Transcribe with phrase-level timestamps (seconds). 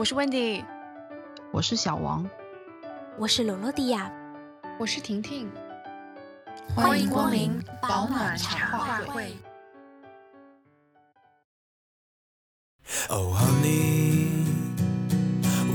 [0.00, 0.64] 我是 Wendy，
[1.52, 2.26] 我是小王，
[3.18, 4.10] 我是罗罗迪亚，
[4.78, 5.46] 我是婷婷，
[6.74, 9.36] 欢迎光临保暖茶话会。
[13.10, 14.46] Oh honey，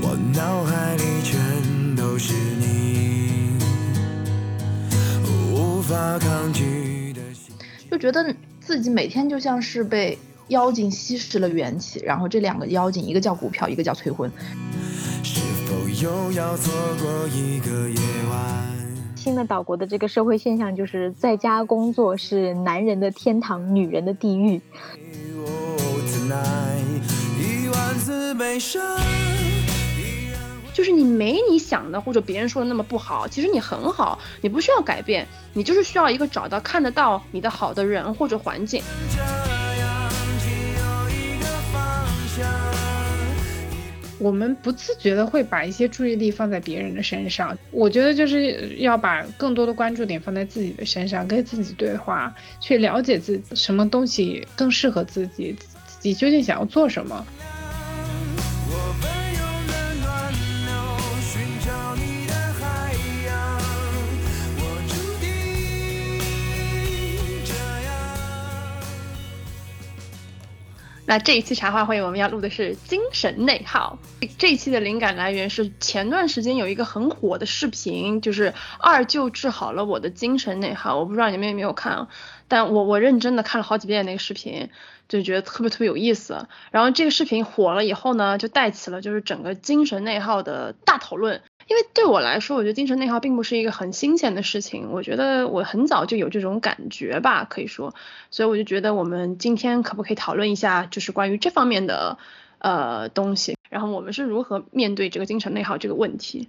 [0.02, 3.56] 我脑海里全都是你，
[5.52, 7.22] 无法抗拒的
[7.88, 10.18] 就觉得自己每天就像是被。
[10.48, 14.30] 妖精吸食了元气，然后这两个妖精，一个叫股票，一个叫催婚。
[19.16, 24.60] 新的岛国的这个社会现象就是在家工作是男人的天堂，女人的地狱。
[30.72, 38.80] 就是你没你想的或者别人说的那么不好，其实你很好，你不需要改变，你就是需要一个找到看得到你的好的人或者环境。
[44.18, 55.54] 我们不自觉的会把一些注意力放在别人的身上，我觉得就是要把更多的关注点放在自己的身上，跟自己对话，去了解自什么东西更适合自己，
[55.86, 57.26] 自己究竟想要做什么。
[71.06, 73.96] 那这一期茶话会我们要录的是精神内耗。
[74.38, 80.98] 这一期的灵感来源是前段时间有一个很火的视频，就是二舅治好了我的精神内耗。
[80.98, 82.08] 我不知道你们有没有看，
[82.48, 84.68] 但我我认真的看了好几遍那个视频，
[85.08, 86.48] 就觉得特别特别有意思。
[86.72, 91.40] 然后这个视频火了以后呢，就带起了就是整个精神内耗的大讨论。
[91.68, 94.92] 因为对我来说，我觉得精神内耗并不是一个很新鲜的事情。
[94.92, 97.94] 我觉得我很早就有这种感觉吧，可以说。
[98.30, 102.18] 所以我就觉得我们今天可不可以讨论一下，就是关于这方面的
[102.58, 103.56] 呃东西。
[103.68, 106.48] 然后我们是如何面对这个精神内耗这个问题？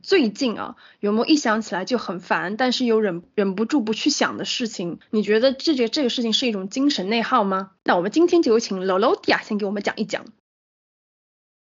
[0.00, 5.00] 最近啊，有没有一想起来就很烦，但是又忍忍不住不去想的事情？
[5.10, 7.72] 你觉得这个这个事情是一种精神内耗吗？
[7.82, 10.24] 那我们今天就有请 Lolo Dia 先给我们讲一讲。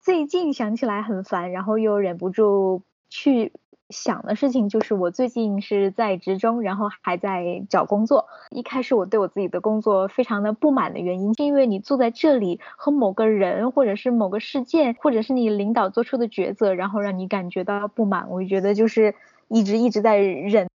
[0.08, 3.52] 最近想起来很烦，然后又忍不住去
[3.90, 8.26] 想的事情，就是我最近是在职中，然后还在找工作。
[8.50, 18.30] 一开始我对我自己的工作非常的不满的原因，是因为你坐在这里和某个人，或者是某个事件，或者是你领导做出的抉择，然后让你感觉到不满。
[18.30, 19.14] 我就觉得就是
[19.50, 20.70] 一直一直在忍。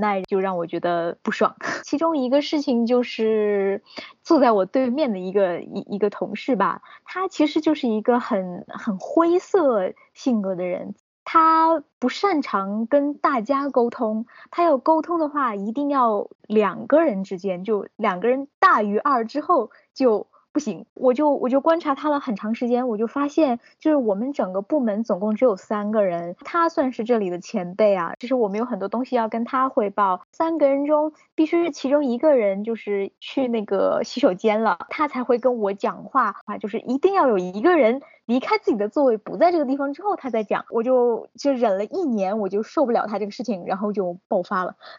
[0.00, 1.56] 那就让我觉得不爽。
[1.84, 3.82] 其中一个事情就是
[4.22, 20.28] 坐在我对面的一个一一个同事吧，他其实就是一个很很灰色性格的人，他不擅长跟大家沟通，他要沟通的话一定要两个人之间，就两个人大于二之后就。
[20.56, 28.14] 不行，我就我就观察他了很长时间，我就发现，就是我们整个部门总共只有三个人，他算是这里的前辈啊。
[28.18, 38.00] 就是我们有很多东西要跟他汇报，三个人中必须是其中一个人就是去那个洗手间了，他才会跟我讲话啊，就是一定要有一个人。
[38.26, 44.76] 离开自己的座位，不在这个地方之后，他再讲，我就就忍了一年，我就受不了他这个事情，然后就爆发了。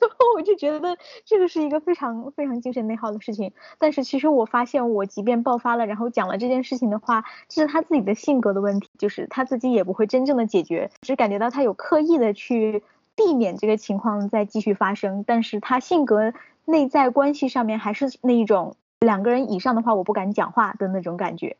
[0.00, 3.52] 然后我就觉得这个是一个非常非常精神内耗的事情。
[3.78, 12.84] 但是其实我发现，我即便爆发了，然后讲了这件事情的话，这是他自己的性格的问题，就是他自己也不会真正的解决，只感觉到他有刻意的去
[13.16, 15.24] 避免这个情况再继续发生。
[15.26, 16.32] 但是他性格
[16.64, 21.56] 内在关系上面还是那一种两个人以上的话，我不敢讲话的那种感觉。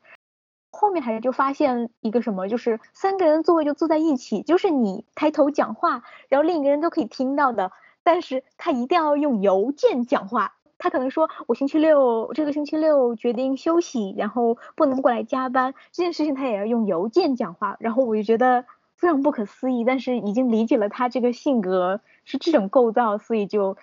[0.70, 7.72] 后面还是就发现一个什么，就是三个人座位就坐在一起，就是你抬头讲话，然后另一个人都可以听到的。
[8.04, 17.76] 但是他一定要用邮件讲话，他可能说我星期六这个星期六决定休息，然后不能过来加班，这件事情他也要用邮件讲话。
[17.80, 18.64] 然后我就觉得
[18.94, 23.76] 非常不可思议，但是已经理解了他这个性格是这种构造，所以就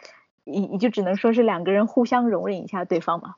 [0.44, 3.36] 也也就只能说是两个人互相容忍一下对方嘛。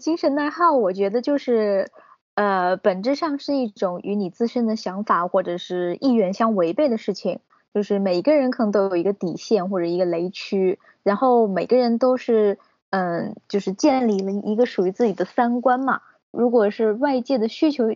[0.00, 1.90] 精神内耗，我觉得就是。
[2.38, 7.40] 呃，本质上是一种与你自身的想法或者是意愿相违背的事情，
[7.74, 12.56] 就是每个人可能都有一个底线或者一个雷区，然后每个人都是，
[12.90, 16.00] 嗯，就是建立了一个属于自己的三观嘛。
[16.30, 17.86] 如果是外界的需求。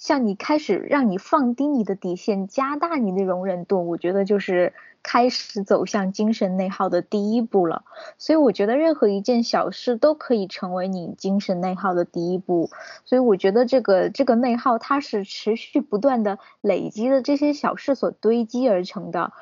[0.00, 7.84] 像你开始让你放低你的底线，加大你的容忍度，我觉得就是开始走向精神内耗的第一步了。
[8.16, 12.70] 所以我觉得任何一件小事都可以成为你精神内耗的第一步。
[13.04, 19.34] 所以我觉得这个这个内耗它是持续不断的累积的这些小事所堆积而成的。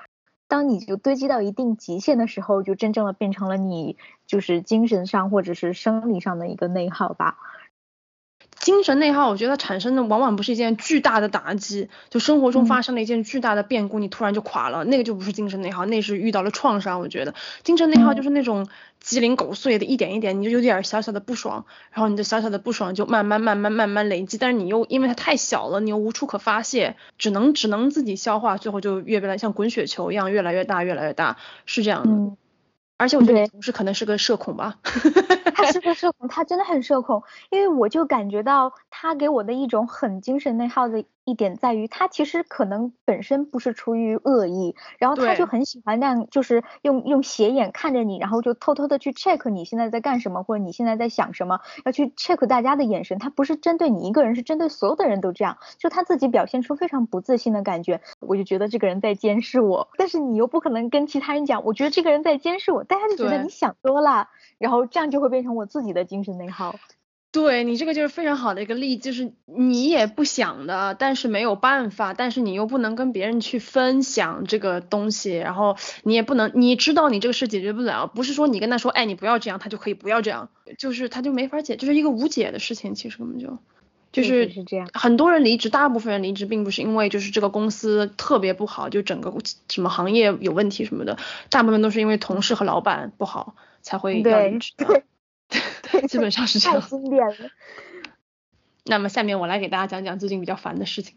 [0.49, 3.97] 当你就堆积到一定极限的时候，就真正的变成了你
[4.27, 7.39] 就是精神上或者是生理上的一个内耗吧。
[8.61, 17.01] 精神内耗，我觉得它产生的往往不是一件巨大的打击，就生活中发生了一件巨大的变故，你突然就垮了，那个就不是精神内耗，那是遇到了创伤。
[17.01, 18.69] 我觉得精神内耗就是那种
[19.01, 32.37] 鸡零狗碎的，一点一点，你就有点小小的不爽，然后你的小小的不爽就慢慢慢慢慢慢累积，但是你又因为它太小了，你又无处可发泄，只能只能自己消化，最后就越来像滚雪球一样越来越大越来越大，是这样的。
[32.99, 34.77] 而且我觉得同事可能是个社恐吧，
[35.55, 41.05] 他是个社恐，他真的很社恐，因为我就感觉到他给我的一种很精神内耗的。
[41.29, 53.19] 一点在于，他其实可能本身不是出于恶意，然后他就很喜欢那样，就是用用斜眼看着你，然后就偷偷的去 check 你现在在干什么，或者你现在在想什么，要去 check 大家的眼神。
[53.19, 55.59] 他不是针对你一个人，是针对所有的人都这样。
[55.77, 59.89] 就他自己表现出非常不自信的感觉，我就觉得这个人在监视我。
[59.99, 64.29] 但是你又不可能跟其他人讲，我觉得这个人在监视我，大家就觉得你想多了，
[64.59, 66.75] 然后这样就会变成我自己的精神内耗。
[67.31, 80.49] 对你这个就是非常好的一个例，就是你也不想的，但是没有办法，但是你又不能跟别人去分享这个东西，然后你也不能，你知道你这个事解决不了，不是说你跟他说，哎，你不要这样，他就可以不要这样，
[80.79, 83.59] 就是他就没法解，就是一个无解的事情，其实根本就，
[84.11, 84.89] 就是是这样。
[84.95, 89.35] 很多人离职，大部分人离职并不是因为就是这个公司特别不好，就整个
[89.69, 91.19] 什么行业有问题什么的，
[91.51, 94.73] 大部分都是因为同事和老板不好才会要离职。
[96.09, 96.81] 基本上是这样。
[96.81, 97.51] 太经典了。
[98.85, 101.15] 那么下面我来给大家讲讲最近比较烦的事情。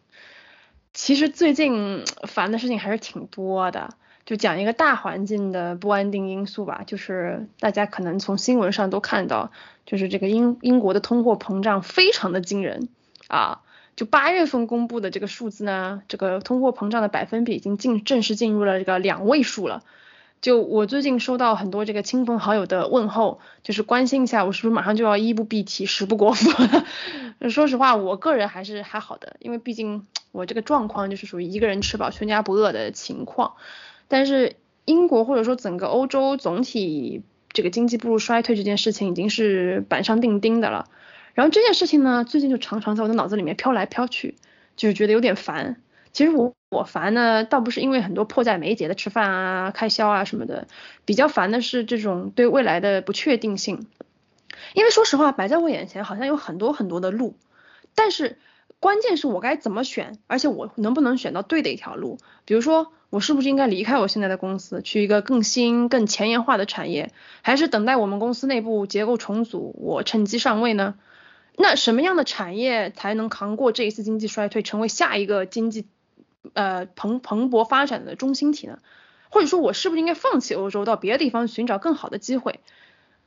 [0.93, 3.95] 其实最近烦的事情还是挺多的，
[4.25, 6.83] 就讲一个大环境的不安定因素吧。
[6.85, 9.53] 就是大家可能从新闻上都看到，
[9.85, 12.89] 就是这个英英国的通货膨胀非常的惊人
[13.27, 13.61] 啊。
[13.95, 19.83] 就八月份公布的这个数字呢，这个通货膨胀的百分比已经进正式进入了这个两位数了。
[20.41, 26.85] 就我最近收到很多这个亲朋好友的问候，就是关心一下我是不是马上就要衣不蔽体食不果腹了。
[27.51, 33.53] 说实话，我个人还是还好的，因为毕竟我这个状况就是属于一个人吃饱全家不饿的情况。
[34.07, 34.55] 但是
[34.85, 37.21] 英国或者说整个欧洲总体
[37.51, 40.89] 这个经济步入衰退这件事情已经是板上钉钉的了。
[41.33, 44.35] 然后这件事情呢，最近就常常在我的脑子里面飘来飘去，
[44.75, 45.81] 就觉得有点烦。
[46.13, 50.67] 其实我我烦呢，倒不是因为很多迫在眉睫的吃饭啊、开销啊什么的，
[51.05, 53.87] 比较烦的是这种对未来的不确定性。
[54.73, 57.35] 因为说实话，摆在我眼前好像有很多很多的路，
[57.95, 58.37] 但是
[58.79, 62.17] 关键是我该怎么选，而且我能不能选到对的一条路？
[62.45, 67.11] 比如说，我是不是应该离开我现在的公司，去一个更新、更前沿化的产业，
[67.41, 70.95] 还是等待我们公司内部结构重组，我趁机上位呢？
[71.57, 75.87] 那什么样的产业才能扛过这一次经济衰退，成为下一个经济？
[76.53, 78.79] 呃，蓬蓬勃发展的中心体呢？
[79.29, 82.59] 或者说，我是不是应该放弃欧洲，到别的地方寻找更好的机会？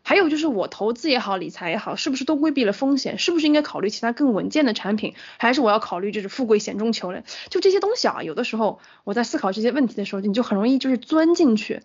[0.03, 3.19] 还有就是，我投资也好，理财也好，是不是都规避了风险？
[3.19, 5.15] 是不是应该考虑其他更稳健的产品？
[5.39, 7.23] 还是我要考虑就是富贵险中求呢？
[7.49, 11.81] 就这些东西啊，有的时候我在思考这些问题的时候，你就很容易就是钻进去，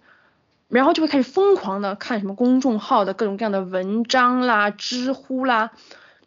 [0.68, 5.72] 然后就会开始疯狂的看什么公众号的各种各样的文章啦、知乎啦。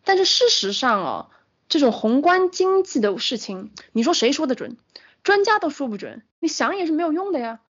[0.02, 1.26] 但是事实上哦。
[1.72, 4.76] 这种宏观经济的事情，你说谁说得准？
[5.22, 7.60] 专家都说不准，你想也是没有用的呀。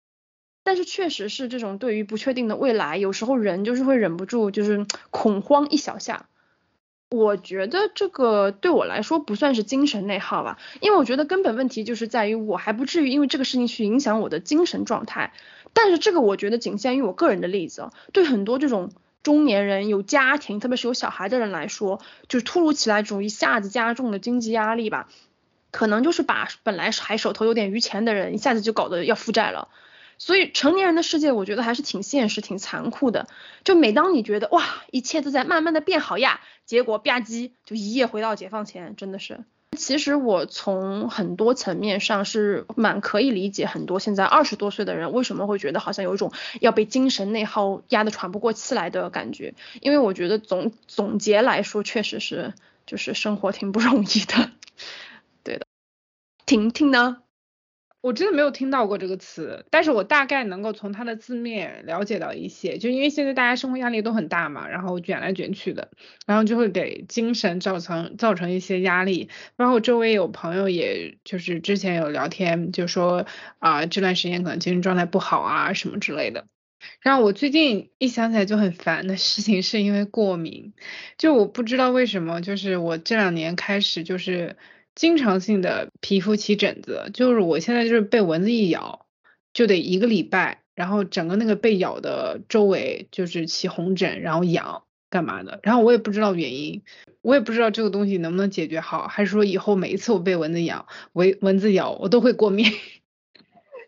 [0.65, 6.27] 但是确实是这种对于不确定的未来，有时候人就是会忍不住就是恐慌一小下。
[7.11, 15.33] 我觉得这个对我来说不算是精神内耗吧，因为我觉得根本问题就是在于我还不至于因为这个事情去影响我的精神状态。
[15.73, 18.91] 但是这个我觉得仅限于我个人的例子，对很多这种。
[19.23, 25.09] 中年人有家庭，特别是有小孩的人来说，就是突如其来这种一下子加重的经济压力吧，
[25.71, 29.69] 可能就是把本来还手头有点余钱的人，一下子就搞得要负债了。
[30.19, 33.27] 所以成年人的世界，我觉得还是挺现实、挺残酷的。
[33.65, 39.45] 就每当你觉得哇，一切都在慢慢的变好呀，结果吧唧就一夜回到解放前，真的是。
[39.77, 52.55] 其实我从很多层面上是蛮可以理解很多现在二十多岁的人为什么会觉得好像有一种要被精神内耗压得喘不过气来的感觉，因为我觉得总总结来说确实是
[52.87, 54.51] 就是生活挺不容易的，
[55.43, 55.67] 对的。
[56.45, 57.23] 婷婷呢？
[58.03, 65.89] 我真的没有听到过这个词，但是我大概能够从它的字面了解到一些，就因为现在大家生活压力都很大嘛，然后卷来卷去的，
[66.27, 69.29] 然后就会给精神造成造成一些压力。
[69.55, 73.25] 包括周围有朋友，也就是之前有聊天，就说
[73.61, 76.47] 啊这段时间可能精神状态不好啊什么之类的。
[77.03, 80.73] 然后我最近一想起来就很烦的事情，是因为过敏，
[81.19, 84.57] 就我不知道为什么，就是我这两年开始就是。
[84.95, 89.07] 经常性的皮肤起疹子，就是我现在就是被蚊子一咬
[89.53, 96.83] 就得一个礼拜，然后整个那个被咬的周围就是起红疹，然后痒，干嘛的，然后我也不知道原因，
[97.23, 102.67] 我也不知道这个东西能不能解决好，还是说以后每一次我被蚊子咬，蚊蚊子咬我都会过敏。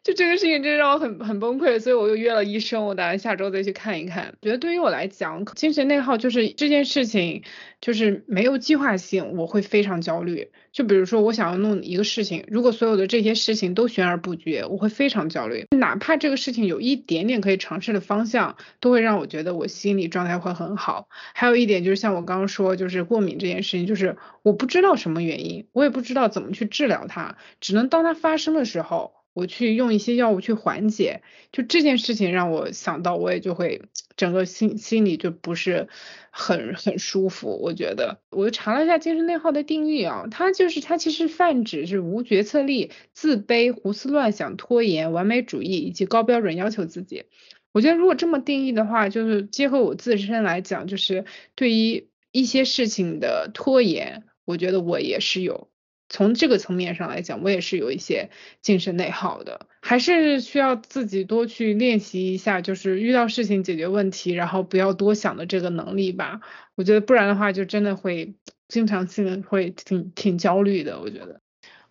[0.04, 4.34] 就这个事情真的让我很很崩溃，所以我又约了医生，我打算下周再去看一看。
[4.42, 7.42] 觉得对于我来讲，精神内耗就是这件事情，
[7.80, 10.50] 就是没有计划性，我会非常焦虑。
[10.72, 15.66] 就比如说我想要弄一个事情，如果所有的这些事情都悬而不决，我会非常焦虑。
[15.70, 21.08] 哪怕这个事情有一点点可以尝试的方向，都会让我觉得我心理状态会很好。
[21.32, 29.14] 还有一点就是像我刚刚说，就是过敏这件事情，就是我不知道什么原因，我也不知道怎么去治疗它，只能当它发生的时候。
[29.34, 31.22] 我去用一些药物去缓解，
[31.52, 33.82] 就这件事情让我想到，我也就会
[34.16, 35.88] 整个心心里就不是
[36.30, 37.60] 很很舒服。
[37.60, 47.24] 我觉得，我又查了一下精神内耗的定义啊，它就是它其实泛指是无决策力、自卑、胡思乱想、拖延、完美主义以及高标准要求自己。
[47.72, 51.24] 我觉得如果这么定义的话，就是结合我自身来讲，就是
[51.56, 55.68] 对于一些事情的拖延，我觉得我也是有。
[56.08, 58.30] 从这个层面上来讲，我也是有一些
[58.60, 66.40] 精神内耗的，还是需要自己多去练习一下，就是遇到事情解决问题，然后不要多想的这个能力吧。
[66.74, 68.34] 我觉得不然的话，就真的会
[68.68, 71.00] 经常性会挺挺焦虑的。
[71.00, 71.40] 我觉得，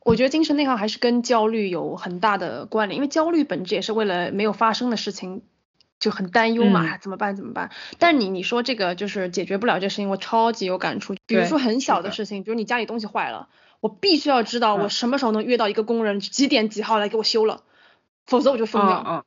[0.06, 5.42] 我觉得精神内耗还是跟焦虑有很大的关联，因为焦虑本质也是为了没有发生的事情
[6.00, 7.72] 就很担忧嘛，怎么办怎么办？
[7.98, 11.16] 但你你说这个就是解决不了这事情，我超级有感触。
[11.26, 13.50] 比如说很小的事情，比如你家里东西坏了。
[13.84, 17.64] 我必须要知道我什么时候能约到一个工人几点几号来给我修了，
[18.26, 19.26] 否则我就疯掉。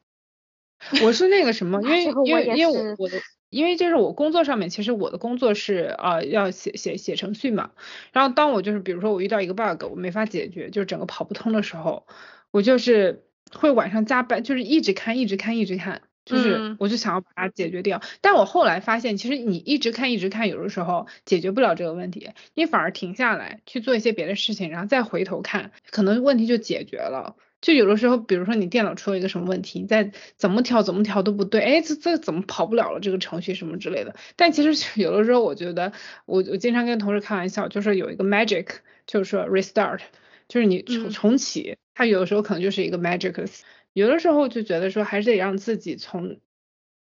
[1.03, 3.21] 我是那个什么， 因为因为因为我我的
[3.51, 7.73] 因为就是我工作上面，其实我的工作是啊要写写写程序嘛。
[8.13, 12.07] 然后当我就是比如说我遇到一个 bug 我没法解决，就是整个跑不通的时候，
[12.51, 16.01] 我就是会晚上加班，就是一直看一直看一直看。
[16.27, 27.37] 就是，我就想要把它解决掉，但我后来发现，其实你一直看一直看，有的时候解决不了这个问题，你反而停下来去做一些别的事情，然后再回头看，可能问题就解决了。
[27.61, 32.99] 就有的时候，比如说你电脑出了一个什么问题，你再怎么调怎么调都不对，哎，这这怎么跑不了了？
[32.99, 34.17] 这个程序什么之类的。
[34.35, 35.93] 但其实有的时候，我觉得
[36.27, 38.67] 我我经常跟同事开玩笑，就是有一个 magic，
[39.07, 40.01] 就是说 restart，
[40.49, 43.47] 就是你重重启，它有的时候可能就是一个 magic。
[43.97, 46.39] 有的时候就觉得说，还是得让自己从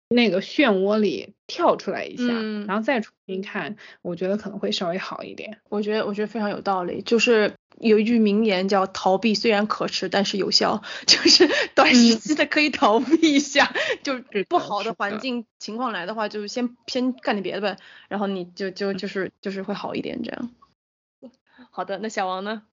[0.10, 2.24] 那个漩涡里跳出来一下，
[2.66, 5.60] 然后再重新看，我觉得可能会稍微好一点。
[5.70, 13.72] 我觉得我觉得非常有道理，就是有一句名言叫“逃避虽然可耻，但是有效”，就是 短时期的可以逃避一下，
[14.02, 17.78] 就是不好的环境情况来的话，就先先干点别的呗，
[18.10, 20.50] 然后你就就就是就是会好一点这样。
[21.70, 22.64] 好的，那小王呢？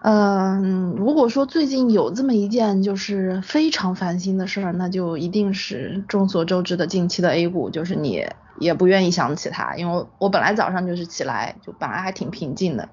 [0.00, 8.24] 嗯，如果说最近有这么一件就是非常烦心的事儿，那就一定是众所周知的近期的 A 股，就是你
[8.60, 12.88] 也不愿意想起它，因为我本来早上就是起来就本来还挺平静的，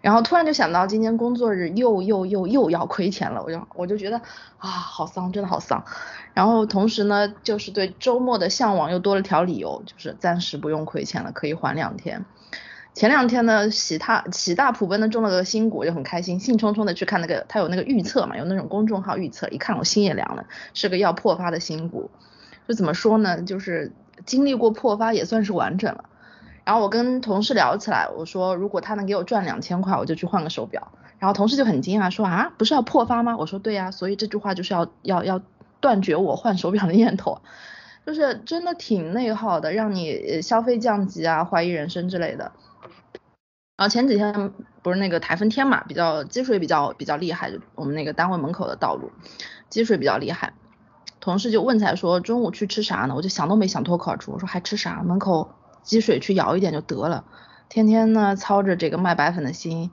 [0.00, 4.18] 然后突然就想到今天工作日又又又又要亏钱了，我就我就觉得
[4.58, 5.84] 啊好丧，真的好丧，
[6.34, 12.24] 然后同时呢就是对周末的向往又多了条理由，就是暂时不用亏钱了，可以缓两天。
[12.94, 22.10] 前两天呢，喜大喜大普奔的中了个新股，就很开心，兴冲冲的去看那个，他有那个预测嘛，有那种公众号预测，一看我心也凉了，是个要破发的新股，
[22.66, 23.92] 就怎么说呢，就是
[24.26, 26.04] 经历过破发也算是完整了。
[26.64, 30.90] 然后我跟同事聊起来，我说如果他能给我赚两千块，我就去换个手表。
[31.18, 33.36] 然后同事就很惊讶说啊，不是要破发吗？
[33.36, 35.40] 我说对呀，所以这句话就是要要要
[35.80, 37.40] 断绝我换手表的念头，
[38.04, 42.52] 就是真的挺内耗的，让你消费降级啊，怀疑人生之类的。
[43.78, 49.12] 然后前几天不是那个台风天嘛，比较积水比较比较厉害，就我们那个单位门口的道路
[49.70, 50.52] 积水比较厉害。
[51.20, 53.14] 同事就问起来说中午去吃啥呢？
[53.14, 55.04] 我就想都没想脱口而出，我说还吃啥？
[55.04, 55.52] 门口
[55.84, 57.24] 积水去舀一点就得了。
[57.68, 59.92] 天天呢操着这个卖白粉的心，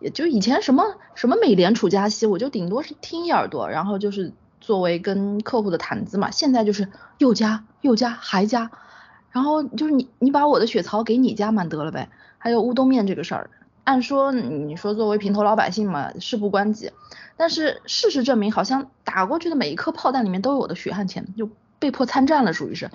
[0.00, 6.32] 也就以前什么什么美联储加息，我就顶多是听一耳朵，然后就是作为跟客户的谈资嘛。
[6.32, 8.72] 现在就是又加又加还加，
[9.30, 12.10] 然后就是你你把我的血槽给你加满得了呗。
[12.40, 13.50] 还有乌冬面这个事儿，
[13.84, 16.90] 按说你说作为平头老百姓嘛，事不关己，
[17.36, 22.90] 但是事实证明，好像打过去的每一颗炮弹里面都有我的血汗钱，就被迫参战了，属于是。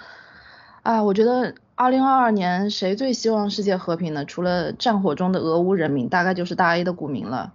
[0.83, 4.25] 啊，我觉得二零二二年谁最希望世界和平呢？
[4.25, 7.53] 除了战火中的俄乌人民，大概就是大 A 的股民了。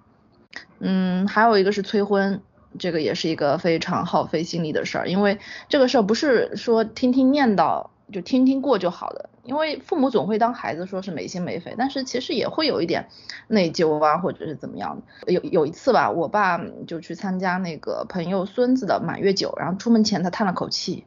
[0.81, 2.43] 嗯，还有一个是催婚，
[2.79, 9.29] 这个也是一个非常耗费心力的事儿，因为这个事儿不是说听听念叨就听听过就好的。
[9.43, 13.09] 因为父母总会当孩子说是没心没肺，但是其实也会有一点
[13.49, 15.33] 内疚啊，或者是怎么样的。
[15.33, 21.05] 有有一次吧，我爸就去参加那个朋友孙子的满月酒，然后出门前他叹了口气，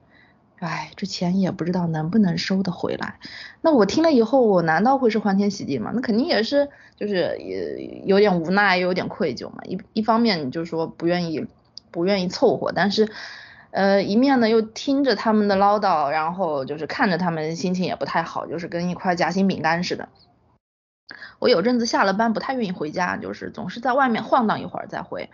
[0.60, 3.20] 哎，这钱也不知道能不能收得回来。
[3.62, 5.92] 那我听了以后，我难道会是欢天喜地吗？
[5.94, 6.68] 那肯定也是，
[6.98, 9.60] 就是也有点无奈，有点愧疚嘛。
[9.66, 11.46] 一一方面就是说不愿意，
[11.92, 13.10] 不愿意凑合，但是，
[13.74, 20.10] 呃，一面呢又听着他们的唠叨，然后就是看着他们心情也不太好，就是跟一块夹心饼干似的。
[21.40, 25.32] 我有阵子下了班不太愿意回家，就是总是在外面晃荡一会儿再回。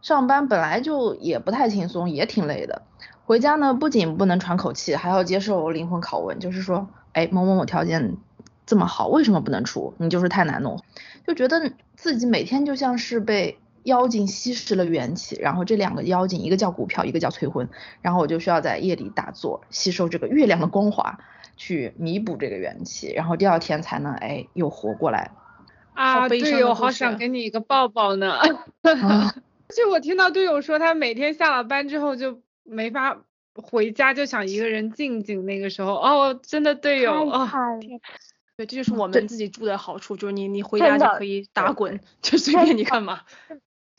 [0.00, 2.80] 上班本来就也不太轻松，也挺累的。
[3.26, 8.16] 回家呢，不仅不能喘口气，还要接受灵魂拷问，就是说，哎，某某某条件
[8.64, 9.92] 这么好，为什么不能出？
[9.98, 10.82] 你就是太难弄，
[11.26, 17.68] 就觉得自己每天就像是被妖精吸食了元气，然后这两个妖精，一个叫股票，一个叫催婚，
[18.02, 21.18] 然后我就需要在夜里打坐，吸收这个月亮的光华，
[21.56, 25.30] 去弥补这个元气，然后第二天才能哎又活过来。
[25.94, 28.38] 啊，队友好想给你一个抱抱呢。
[29.74, 32.40] 就我听到队友说，他每天下了班之后就。
[32.68, 33.22] 没法
[33.54, 35.46] 回家，就想一个人静静。
[35.46, 37.48] 那个时候，哦，真的队友啊，
[38.56, 43.20] 对，这就是我们自己住的好处，就是你你回家就可以打滚，就随便你干嘛。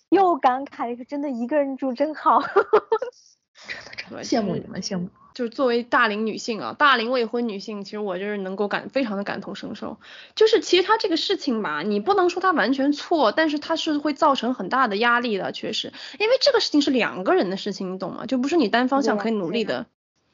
[0.09, 2.41] 又感慨了，真的一个人住真好。
[3.97, 5.09] 真的羡慕你们，羡慕。
[5.33, 9.97] 就是作为大龄女性啊，大龄未婚女性，其实我就是能够感非常的感同身受。
[10.35, 18.25] 就是其实她这个事情吧，你不能说她完全错，但是她是会造成很大的压力的，确实，因为这个事情是两个人的事情，你懂吗？
[18.25, 19.85] 就不是你单方向可以努力的。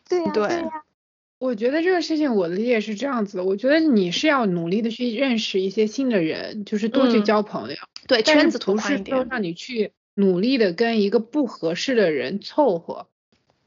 [0.08, 0.32] 对呀。
[0.34, 0.64] 对。
[1.44, 7.76] 我觉得这个事情我的理解是这样子的，我觉得你是要努力的去认识一些新的人，就是多去交朋友。
[8.08, 13.08] 对，圈子不是说让你去努力的跟一个不合适的人凑合。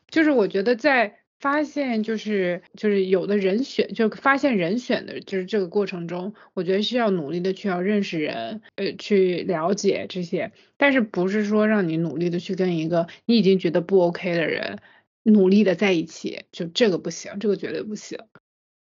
[0.08, 14.78] 就是我觉得在发现就是就是有的人选就发现人选的就是这个过程中，我觉得需要努力的去要认识人，呃，去了解这些，但是不是说让你努力的去跟一个你已经觉得不 OK 的人
[15.28, 18.18] 努力的在一起，就这个不行，这个绝对不行。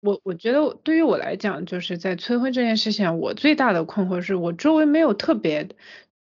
[0.01, 5.69] 我我觉得对于我来讲，就是在催婚这件事情，我最大的困惑是我周围没有特别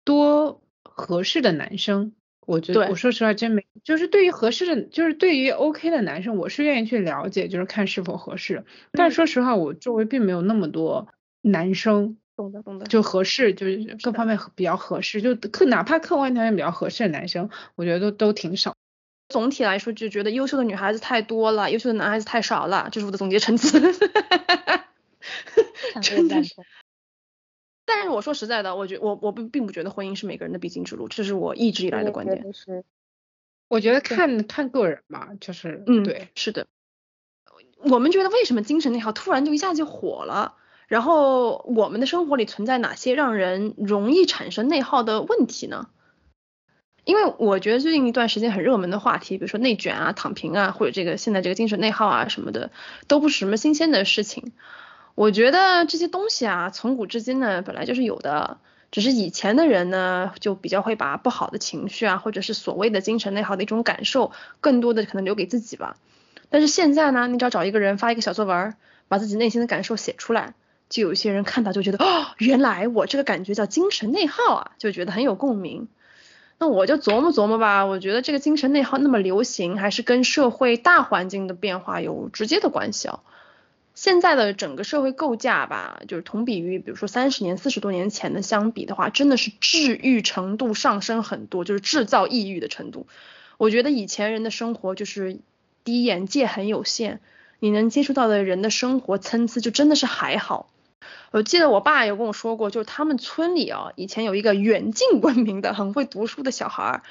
[0.04, 2.12] 多合适的男生。
[2.46, 8.64] 我觉得我说实话真没，就是对于合适的，就是对于 OK 的男生，我是愿意去了解，就是看是否合适。
[8.92, 11.08] 但是说实话，我周围并没有那么多
[11.40, 18.76] 男生，懂的懂的，就合适，就是各方面比较合适，就客哪怕客观条件比较合适的男生，我觉得都都挺少。
[19.28, 23.80] 总体来说就觉得优秀的女孩子太多了，优秀的男孩子太少了，这是我的总结陈词。
[26.02, 26.54] 真的是。
[27.86, 32.52] 但是我说实在的，我觉我我并并不觉得婚姻是每个人的必经之路，这是我一直以来的观点。
[32.52, 32.84] 是，
[33.68, 36.66] 我觉得看看个人吧，就是嗯，对，是的。
[37.76, 40.54] 我们觉得为什么精神内耗突然就一下就火了？
[40.86, 45.88] 然后我们的生活里存在哪些让人容易产生内耗的问题呢？
[47.04, 52.70] 因为我觉得最近一段时间很热门的话题，比如说内卷啊、躺平啊，或者这个现在这个精神内耗啊什么的，
[53.08, 54.52] 都不是什么新鲜的事情。
[55.14, 58.58] 我觉得这些东西啊，从古至今呢，本来就是有的，
[58.90, 65.96] 只是以前的人呢，就比较会把不好的情绪啊，或者是所谓的精神内耗的一种感受，更多的可能留给自己吧。
[66.48, 68.74] 但是现在呢，你只要找一个人发一个小作文，
[69.08, 70.54] 把自己内心的感受写出来，
[70.88, 75.88] 就有些人看到就觉得，哦，原来我这个感觉叫精神内耗啊，就觉得很有共鸣。
[76.58, 83.20] 那我就琢磨琢磨吧，我觉得这个精神内耗那么流行，还是跟社会大环境的变化有直接的关系啊。
[83.94, 93.06] 现在的整个社会构架吧，就是同比于比如说三十年、四十多年前的相比的话，真的是治愈程度上升很多，就是制造抑郁的程度。
[93.56, 95.38] 我觉得以前人的生活就是
[95.84, 97.20] 第一眼界很有限，
[97.60, 100.68] 你能接触到的人的生活参差就真的是还好。
[101.30, 107.02] 我记得我爸有跟我说过，就是他们村里啊，以前有一个远近闻名的很会读书的小孩儿，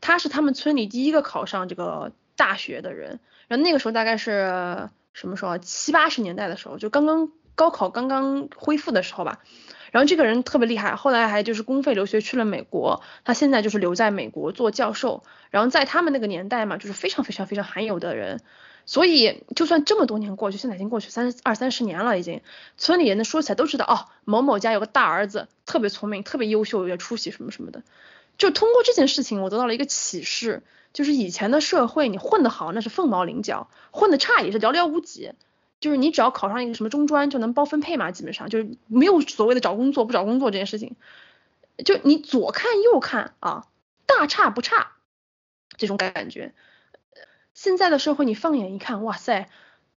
[0.00, 4.88] 他是他们村里第一个考上这个大学的人，然后那个时候大概是。
[5.12, 5.58] 什么时候？
[5.58, 9.40] 七八十年代的时候，就刚刚高考刚刚恢复的时候吧。
[9.90, 13.02] 然后这个人特别厉害，后来还就是公费留学去了美国。
[13.24, 15.24] 他现在就是留在美国做教授。
[15.50, 18.40] 然后在他们那个年代嘛，就是非常非常非常罕有的人。
[18.90, 22.42] 所以就算这么多年过去，现在已经过去三二三十年了，已经
[22.76, 27.84] 村里人呢说起来都知道哦，某某家有个大儿子，特别聪明，特别优秀，有点出息什么什么的。
[28.36, 30.64] 就通过这件事情，我得到了一个启示。
[30.92, 35.34] 就是以前的社会，你混得好那是凤毛麟角，混得差也是寥寥无几。
[35.78, 40.96] 就是你只要考上一个什么中专就能包分配嘛，基本上就是没有所谓的找工作不找工作这件事情。
[41.84, 43.68] 就你左看右看啊，
[44.06, 44.94] 大差不差
[45.76, 46.54] 这种感觉。
[47.62, 49.50] 现在的社会你放眼一看，哇塞，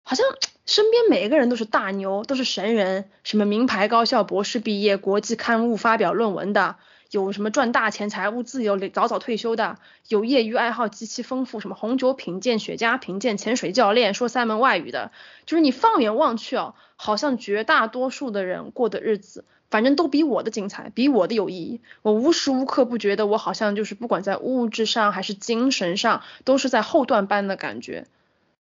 [0.01, 0.25] 好像
[0.65, 6.77] 身边每一个人都是大牛，都是神人，什么名牌高校博士毕业，国际刊物发表论文的。
[7.11, 15.11] 有什么赚大钱、财务自由、早早退休的，有业余爱好极其丰富，什么红酒品鉴、雪茄品鉴、潜水教练、说三门外语的，
[15.45, 21.81] 就是你放眼望去哦，好像绝大多数的人过的日子，反正都比我的精彩，比我的有意义。
[22.03, 28.05] 我无时无刻不觉得我好像就是不管在物质上还是精神上，都是在后段班的感觉。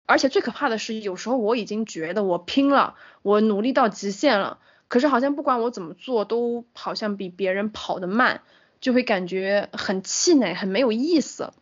[0.08, 4.60] 而且最可怕的是，有时候我已经觉得我拼了，我努力到极限了。
[4.88, 8.42] 可是好像不管我怎么做，都好像比别人跑得慢，
[8.82, 11.54] 就会感觉很气馁，很没有意思。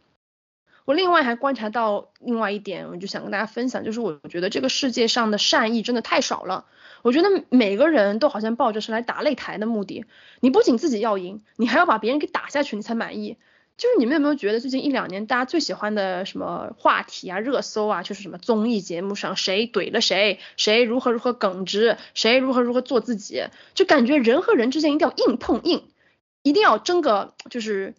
[0.85, 6.65] 我另外还观察到另外一点，我就想跟大家分享，就是我觉得这个世界上的善意真的太少了。
[7.03, 10.05] 我觉得每个人都好像抱着是来打擂台的目的，
[10.39, 13.37] 你不仅自己要赢，你还要把别人给打下去，你才满意。
[13.75, 25.87] 就是你们有没有觉得最近一两年大家最喜欢的什么话题啊、热搜啊，就是什么综艺节目上谁怼了谁，谁如何如何耿直，谁如何如何做自己，就感觉人和人之间一定要硬碰硬，
[26.43, 27.95] 一定要争个就是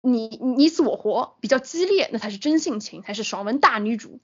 [0.00, 4.20] 你你死我活，比较激烈，那才是真性情，才是爽文大女主。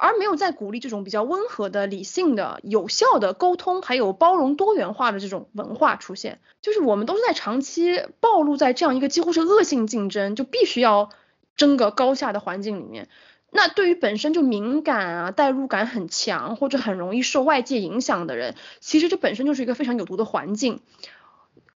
[0.00, 11.10] 而没有在鼓励这种比较温和的、理性的、有效的沟通，还有包容多元化的这种文化出现，就是我们都是在长期暴露在这样一个几乎是恶性竞争，就必须要
[11.54, 13.08] 争个高下的环境里面。
[13.50, 20.80] 那对于本身就敏感啊、代入感很强或者很容易受外界影响的人，其实这本身就是一个非常有毒的环境。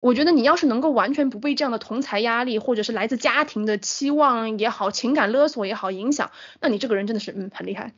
[0.01, 7.93] 我觉得你要是能够完全不被这样的同才压力，或者是来自家庭的期望也好、情感勒索也好影响，那你这个人真的是嗯很厉害，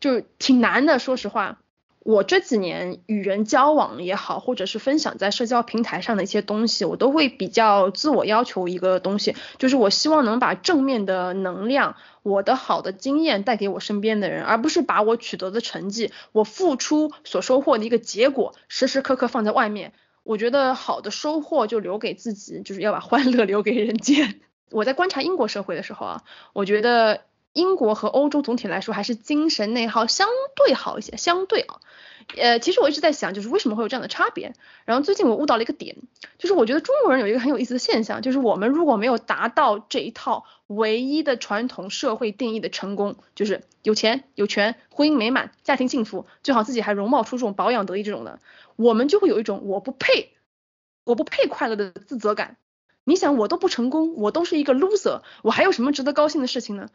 [0.00, 0.98] 就是挺难的。
[0.98, 1.60] 说实话，
[2.00, 19.92] 我这几年与人交往也好，或者是分享在社交平台上的一些东西，我都会比较自我要求一个东西，就是我希望能把正面的能量、我的好的经验带给我身边的人，而不是把我取得的成绩、我付出所收获的一个结果时时刻刻放在外面。
[20.24, 24.40] 我觉得好的收获就留给自己，就是要把欢乐 留给人间。
[24.70, 31.80] 我在观察英国社会的时候啊，我觉得英国和欧洲总体来说还是精神内耗相对好一些，相对啊。
[32.36, 34.54] 呃，其实我一直在想，就是为什么会有这样的差别。
[34.86, 35.96] 然后最近我悟到了一个点，
[36.38, 48.40] 就是我觉得中国人有一个很有意思的现象，就是我们如果没有达到这一套唯一的传统社会定义的成功，就是有钱有权、婚姻美满、家庭幸福，最好自己还容貌出众、保养得意这种的。
[48.76, 50.32] 我们就会有一种我不配，
[51.04, 52.56] 我不配快乐的自责感。
[53.04, 56.88] 你想，我都不成功，我都是一个 loser，我还有什么值得高兴的事情呢？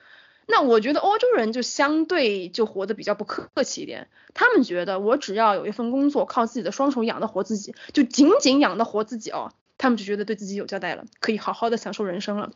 [0.51, 12.51] 那我觉得欧洲人就相对就活得比较不客气一点，他们觉得我只要有一份工作，靠自己的双手养得活自己，就仅仅养得活自己哦，他们就觉得对自己有交代了，可以好好的享受人生了。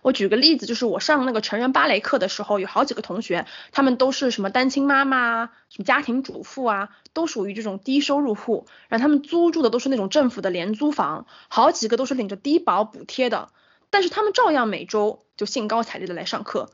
[0.00, 13.50] 我举个例子，就是我上那个成人芭蕾课的时候，有好几个同学，他们都是什么单亲妈妈啊，什么家庭主妇啊，都属于这种低收入户，然后他们租住的都是那种政府的廉租房，好几个都是领着低保补贴的，
[13.90, 16.70] 但是他们照样每周就兴高采烈的来上课。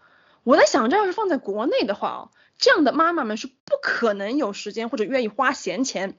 [0.49, 6.17] 我在想，这要是放在国内的话哦，这样的妈妈们是不可能有时间或者愿意花闲钱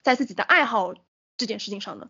[0.00, 0.94] 在自己的爱好
[1.36, 2.08] 这件事情上的。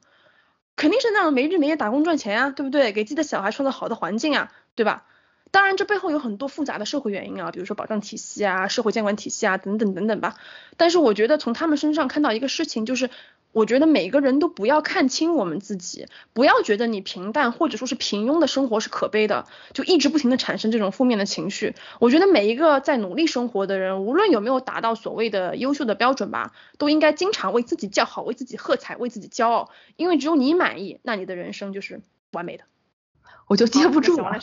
[0.76, 2.92] 肯定是那样没日没夜打工赚钱啊，对不对？
[2.92, 5.06] 给自己的小孩创造好的环境啊，对吧？
[5.50, 10.36] 当然，这背后有很多复杂的社会原因啊，比如说保障体系啊、社会监管体系啊等等等等吧。
[10.76, 13.10] 但是我觉得从他们身上看到一个事情，就是
[13.52, 21.74] 我觉得每个人都不要看清我们自己，不要觉得你平淡或者说是平庸的生活是可悲的，就一直不停的产生这种负面的情绪。
[21.98, 32.64] 我觉得每一个在努力生活的人，无论有没有达到所谓的优秀的标准吧，都应该经常为自己叫好，为自己喝彩，为自己骄傲，因为只有你满意，那你的人生就是完美的。
[33.46, 34.38] 我就接不住了。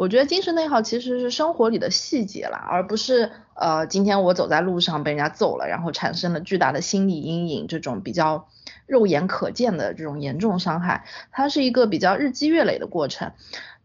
[0.00, 8.48] 我觉得精神内耗其实是生活里的细节啦，而不是呃今天我走在路上被人家揍了，然后产生了巨大的心理阴影这种比较
[8.86, 13.32] 肉眼可见的这种严重伤害，它是一个比较日积月累的过程。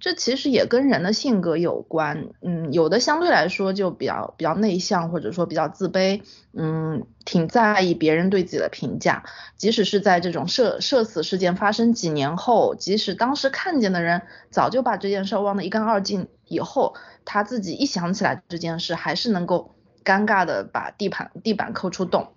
[0.06, 6.22] 这其实也跟人的性格有关，嗯，有的相对来说就比较比较内向，或者说比较自卑，
[6.54, 9.24] 嗯，挺在意别人对自己的评价，
[9.58, 16.94] 即使是在这种社社死事件发生几年后，即使当时看见的人早就把这件事忘得一干二净，以后
[17.26, 22.28] 他自己一想起来这件事，还是能够尴尬的把地盘地板抠出洞。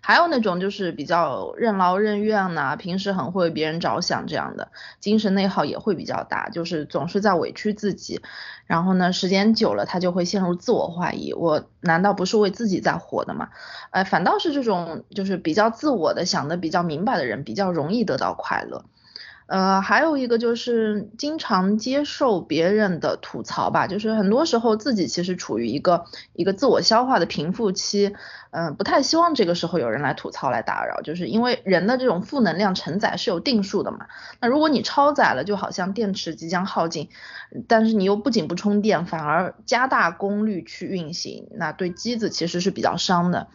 [0.00, 8.20] 还有那种就是比较任劳任怨呐，平时很会为别人着想这样的，精神内耗也会比较大，就是总是在委屈自己，
[8.66, 13.48] 然后呢，时间久了他就会陷入自我怀疑，我难道不是为自己在活的吗？
[13.90, 18.84] 呃，反倒是这种就是比较自我的想的比较明白的人，比较容易得到快乐。
[19.50, 28.14] 呃，还有一个就是经常接受别人的吐槽吧，就是很多时候自己其实处于一个一个自我消化的平复期，
[28.52, 34.06] 嗯，不太希望这个时候有人来吐槽来打扰，就是因为人的这种负能量承载是有定数的嘛。
[34.40, 37.08] 那如果你超载了，就好像电池即将耗尽，
[37.66, 43.48] 但是你又不仅不充电，反而加大功率去运行，那对机子其实是比较伤的。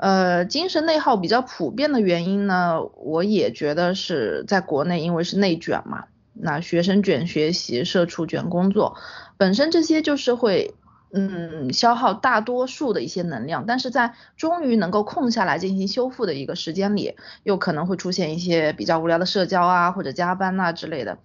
[0.00, 8.96] 呃，精神内耗比较普遍的原因呢，我也觉得是在国内，因为是内卷嘛，那学生卷学习，社畜卷工作，
[9.36, 10.74] 本身这些就是会，
[11.12, 21.18] 嗯，消耗大多数的一些能量，但是在终于能够空下来进行修复的一个时间里，又可能会出现一些比较无聊的社交啊，或者加班呐之类的。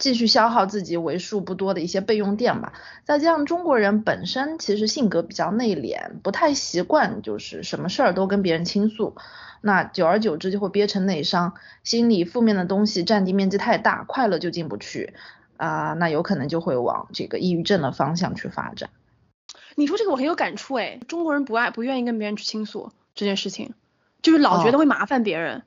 [0.00, 2.72] 继续消耗自己为数不多的一些备用电吧。
[3.04, 9.14] 再加上中国人本身其实性格比较内敛，不太习惯就是什么事儿都跟别人倾诉，
[9.60, 15.12] 那久而久之就会憋成内伤，心里负面的东西占地面积太大，快乐就进不去
[15.58, 18.90] 啊，那有可能就会往这个抑郁症的方向去发展。
[19.76, 23.74] 你说这个我很有感触哎，中国人不爱不愿意跟别人去倾诉这件事情，
[24.22, 25.62] 就是老觉得会麻烦别人。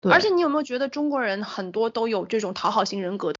[0.00, 0.12] 对。
[0.12, 3.32] 而且你有没有觉得中国人很多都有这种讨好型人格？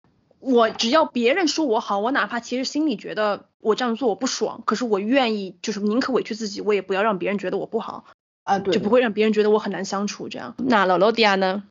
[0.43, 8.07] 我只要别人说我好，我哪怕其实心里觉得我这样做我不爽，可是我愿意就是宁可委屈自己，我也不要让别人觉得我不好
[8.43, 10.57] 啊，对，就不会让别人觉得我很难相处这样。
[10.59, 11.63] 那老罗迪亚呢？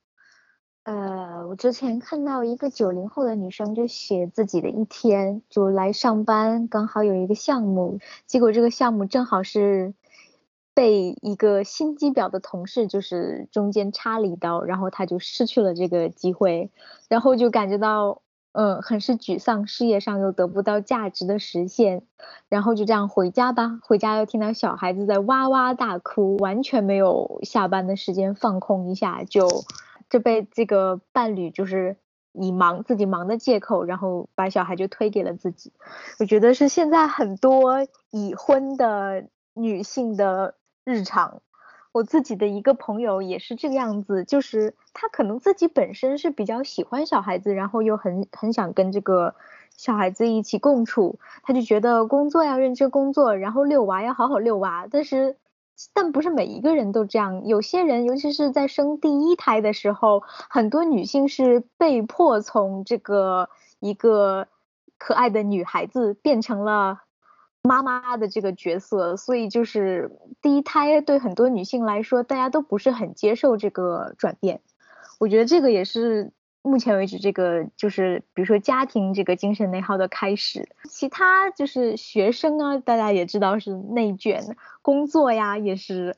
[0.83, 9.93] 呃，我之前看到一个九零后的女生就写自己的一天，就来上班，刚好有一个项目，结果这个项目正好是
[10.73, 16.69] 被一个心机婊的同事就是中间插了一刀，然后她就失去了这个机会，
[17.09, 18.21] 然后就感觉到。
[18.53, 22.03] 嗯，很是沮丧，事业上又得不到价值的实现，
[22.49, 23.79] 然后就这样回家吧。
[23.83, 29.47] 回家又听到小孩子在哇哇大哭，完全没有下班的时间放空一下，就
[30.09, 31.95] 就被这个伴侣就是
[32.33, 35.71] 以忙自己忙的借口，然后把小孩就推给了自己。
[36.19, 41.41] 我觉得是现在很多已婚的女性的日常。
[41.91, 49.35] 我自己的一个朋友也是这个样子，就是他可能自己本身是比较喜欢小孩子，然后又很很想跟这个
[49.75, 54.87] 小孩子一起共处，他就觉得工作要认真工作，然后遛娃要好好遛娃。
[54.89, 55.35] 但是，
[55.93, 63.49] 但不是每一个人都这样，有些人，尤其是在生第一胎的时候，很多女性是被迫从这个
[63.79, 64.47] 一个
[64.97, 67.01] 可爱的女孩子变成了。
[67.63, 74.61] 妈妈的这个角色，所以就是第一胎对很多女性来说，大家都不是很接受这个转变。
[75.19, 76.31] 我觉得这个也是
[76.63, 80.67] 目前为止这个就是比如说家庭这个精神内耗的开始。
[80.89, 86.15] 其他就是学生啊，大家也知道是内卷，工作呀也是，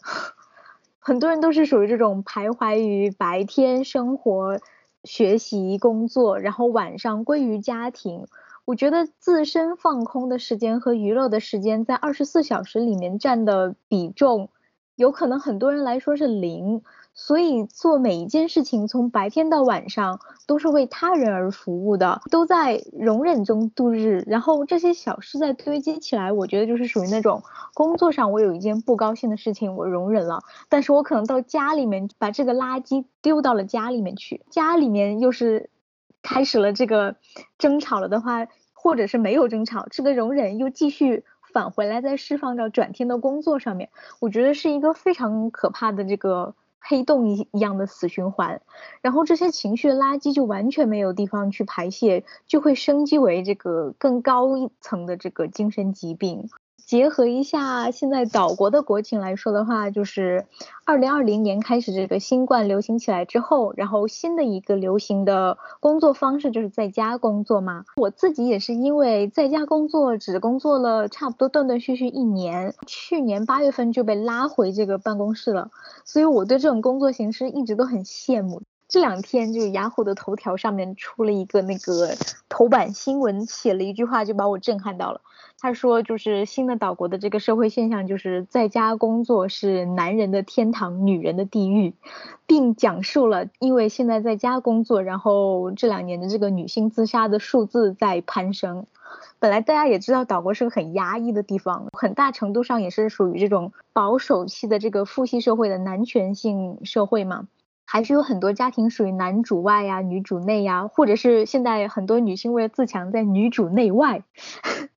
[1.00, 4.60] 很多人都是属于这种徘徊于白天生活、
[5.04, 8.28] 学习、工作，然后晚上归于家庭。
[8.66, 14.50] 我觉得自身放空的时间和娱乐的时间，在二十四小时里面占的比重，
[14.96, 16.82] 有可能很多人来说是零。
[17.16, 24.24] 所以做每一件事情，从白天到晚上，都是为他人而服务的，都在容忍中度日。
[24.26, 27.44] 然后这些小事在堆积起来，我觉得就是属于那种
[27.76, 35.70] 工作上我有一件不高兴的事情，我容忍了，但是我可能到家里面把这个垃圾丢到了家里面去，家里面又是。
[36.24, 37.18] 开始了这个
[37.60, 48.62] 争吵了的话，或者是没有争吵，这个容忍又继续返回来，再释放到转天的工作上面，我觉得是一个非常可怕的这个黑洞一一样的死循环。
[49.02, 56.50] 然后这些情绪垃圾就完全没有地方去排泄，就会升级为这个更高一层的这个精神疾病。
[56.94, 60.46] 结合一下现在岛国的国情来说的话，就是
[60.86, 67.86] 二零二零年开始这个新冠流行起来之后，然后新的一个流行的工作方式就是在家工作嘛。
[67.96, 75.72] 我自己也是因为在家工作只工作了差不多断断续续一年，去年八月份就被拉回这个办公室了，
[76.06, 78.62] 所以我对这种工作形式一直都很羡慕。
[78.94, 82.16] 这两天就雅虎的头条上面出了一个那个
[82.48, 85.22] 头版新闻，写了一句话就把我震撼到了。
[85.60, 91.96] 他说，就是新的岛国的这个社会现象，就是在家工作是男人的天堂，女人的地狱，
[92.46, 98.86] 并讲述了因为现在在家工作，然后这两年的这个女性自杀的数字在攀升。
[99.40, 107.48] 本来大家也知道岛国是个很压抑的地方，很大程度上也是属于这种保守系的这个父系社会的男权性社会嘛，
[107.86, 114.24] 还是有很多家庭属于男主外呀，女主内呀，或者是现在很多女性为了自强，在女主内外。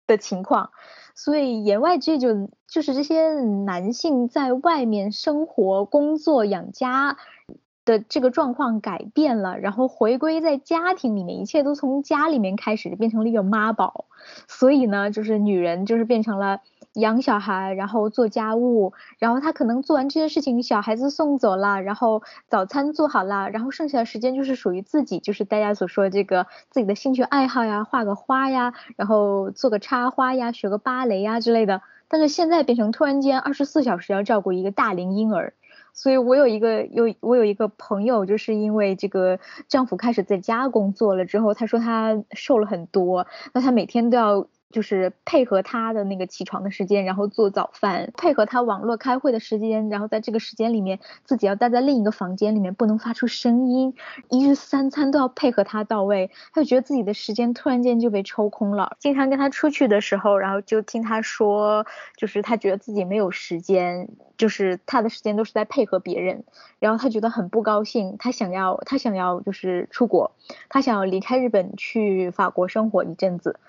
[0.06, 0.68] 的情况，
[1.14, 7.16] 所以言外之意就就是这些男性在外面生活、工作、养家，
[7.86, 14.04] 的这个状况改变了，然后回归在家庭里面，一切都从家里面开始，变成了一个妈宝。
[14.46, 16.60] 所以呢，就是女人就是变成了
[16.94, 31.82] 养小孩，然后做家务，然后她可能做完这些事情，小孩子送走了，然后早餐做好了，然后剩下的时间就是属于自己，就是大家所说的这个自己的兴趣爱好呀，画个花呀，然后做个插花呀，学个芭蕾呀之类的。
[32.06, 35.54] 但是现在变成突然间二十四小时要照顾一个大龄婴儿。
[35.92, 44.46] 所以我有一个有我有一个朋友，就是因为这个丈夫开始在家工作了之后，她说她瘦了很多，那她每天都要。
[44.74, 53.94] 就是配合他的那个起床的时间，然后做早饭，配合他网络开会的时间，然后在这个时间里面自己要待在另一个房间里面，不能发出声音，
[54.30, 58.96] 一日三餐都要配合他到位，他就觉得自己的时间突然间就被抽空了。
[58.98, 66.42] 经常跟他出去的时候，然后就听他说，就是他觉得自己没有时间，就是他的时间都是在配合别人，
[66.80, 70.32] 然后他觉得很不高兴，他想要他想要就是出国，
[70.68, 73.60] 他想要离开日本去法国生活一阵子。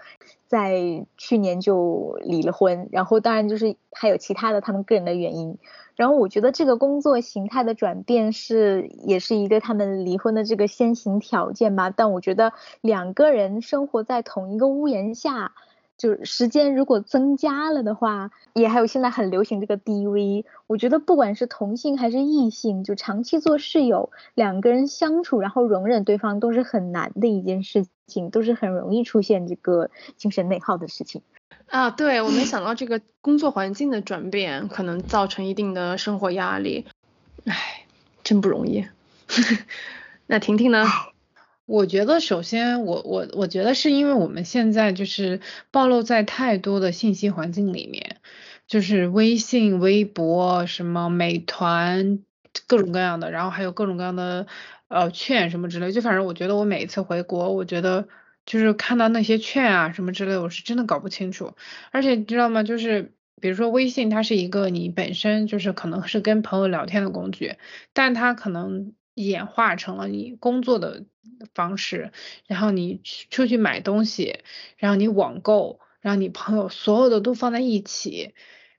[0.48, 5.58] 在去年就离了婚，然后当然就是还有其他的他们个人的原因，
[5.96, 15.54] 然后我觉得这个工作形态的转变是也是一个他们离婚的这个先行条件吧，但我觉得两个人生活在同一个屋檐下。
[15.98, 31.22] 就时间如果增加了的话，也还有现在很流行这个 DV，我觉得不管是同性还是异性，就长期做室友，两个人相处然后容忍对方都是很难的一件事情，都是很容易出现这个精神内耗的事情。
[31.68, 36.86] 啊，对，我没想到这个工作环境的转变可能造成一定的生活压力，
[37.46, 37.86] 唉，
[38.24, 38.86] 真不容易。
[40.28, 40.86] 那婷婷呢？
[41.66, 45.42] 我觉得首先，我我我觉得是因为我们现在就是
[45.72, 48.18] 暴露在太多的信息环境里面，
[48.68, 52.20] 就是微信、微博、什么美团，
[52.68, 54.46] 各种各样的，然后还有各种各样的
[54.88, 58.08] 呃券什么之类，就反正我觉得我每一次回国，我觉得
[58.46, 61.56] 就是看到那些券啊什么之类，我是真的搞不清楚。
[61.92, 62.64] 而且你知道吗？
[62.64, 67.56] 就是比如说微信，它是一个你本身就是可能是跟朋友聊天的工具，
[67.94, 68.94] 但它可能。
[69.16, 71.06] 演化成了你工作的
[71.54, 72.12] 方式，
[72.48, 74.40] 然后你出去买东西，
[74.76, 78.34] 然后你网购，然后你朋友所有的都放在一起，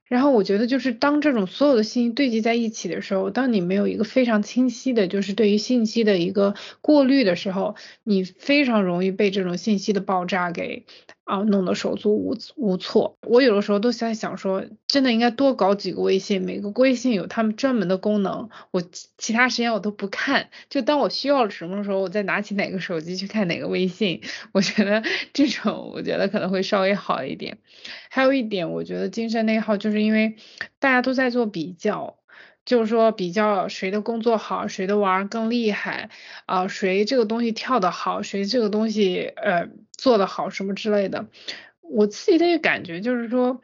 [0.09, 10.85] 然后我觉得就是当这种所有的信息堆积在一起的时候，当你没有一个非常清晰的，就是对于信息的一个过滤的时候，你非常容易被这种信息的爆炸给。
[11.27, 13.19] 啊，弄得手足无无措。
[13.23, 18.49] 我有的时候都在想说，真的应该多搞几个微信，每个微信有他们专门的功能。
[18.71, 18.81] 我
[19.19, 24.21] 其他时间我都不看，就当我需要什么时候，我再拿起哪个手机去看哪个微信。
[24.53, 27.59] 我觉得这种，我觉得可能会稍微好一点。
[28.09, 30.37] 还有一点，我觉得精神内耗，就是因为
[30.79, 32.17] 大家都在做比较。
[32.67, 36.11] 就是说比较谁的工作好，谁的玩更厉害
[36.45, 41.29] 啊，谁这个东西跳得好，谁这个东西呃做得好什么之类的。
[41.81, 43.61] 我自己的一个感觉就是说，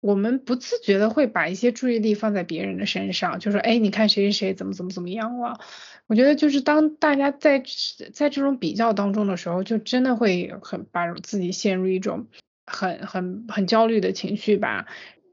[0.00, 5.60] 我们不自觉的会把一些注意力放在别人的身上，就说哎，你看谁谁谁怎么怎么怎么样了。
[6.06, 7.62] 我觉得就是当大家在
[8.14, 12.28] 在这种比较当中的时候，就真的会很把自己陷入一种
[12.64, 14.86] 很很很焦虑的情绪吧。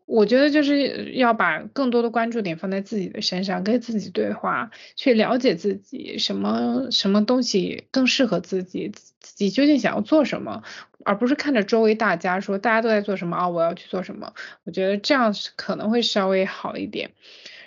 [0.05, 10.63] 我觉得就是要把更多的关注点放在自己的身上，跟自己对话，去了解自己什么什么东西更适合自己，自己究竟想要做什么，
[11.03, 14.33] 而不是看着周围大家说大家都在做什么啊，我要去做什么。
[14.63, 17.11] 我觉得这样可能会稍微好一点。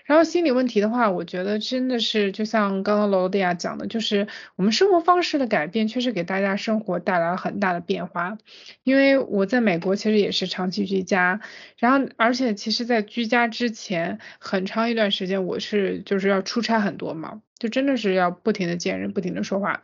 [0.09, 8.39] 然后心理问题的话，我觉得真的是就像刚刚罗迪亚讲的，就是我们生活方式的改变，确实给大家生活带来了很大的变化。
[8.85, 11.43] 因为我在美国其实也是长期居家，
[11.77, 19.83] 然后而且其实在居家之前很长一段时间，我是就是要出差很多嘛，就真的是要不停的见人，不停的说话。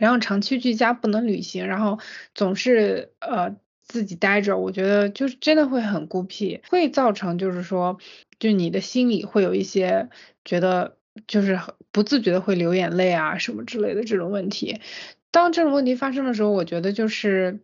[0.00, 2.00] 然后长期居家不能旅行，然后
[2.34, 3.54] 总是呃
[3.86, 8.00] 自己待着，我觉得就是真的会很孤僻，会造成就是说。
[8.42, 10.08] 就你的心里会有一些
[10.44, 10.96] 觉得，
[11.28, 11.60] 就是
[11.92, 14.80] 不自觉的会流眼泪啊什么之类的这种问题。
[15.30, 17.60] 当这种问题发生的时候，我觉得就是。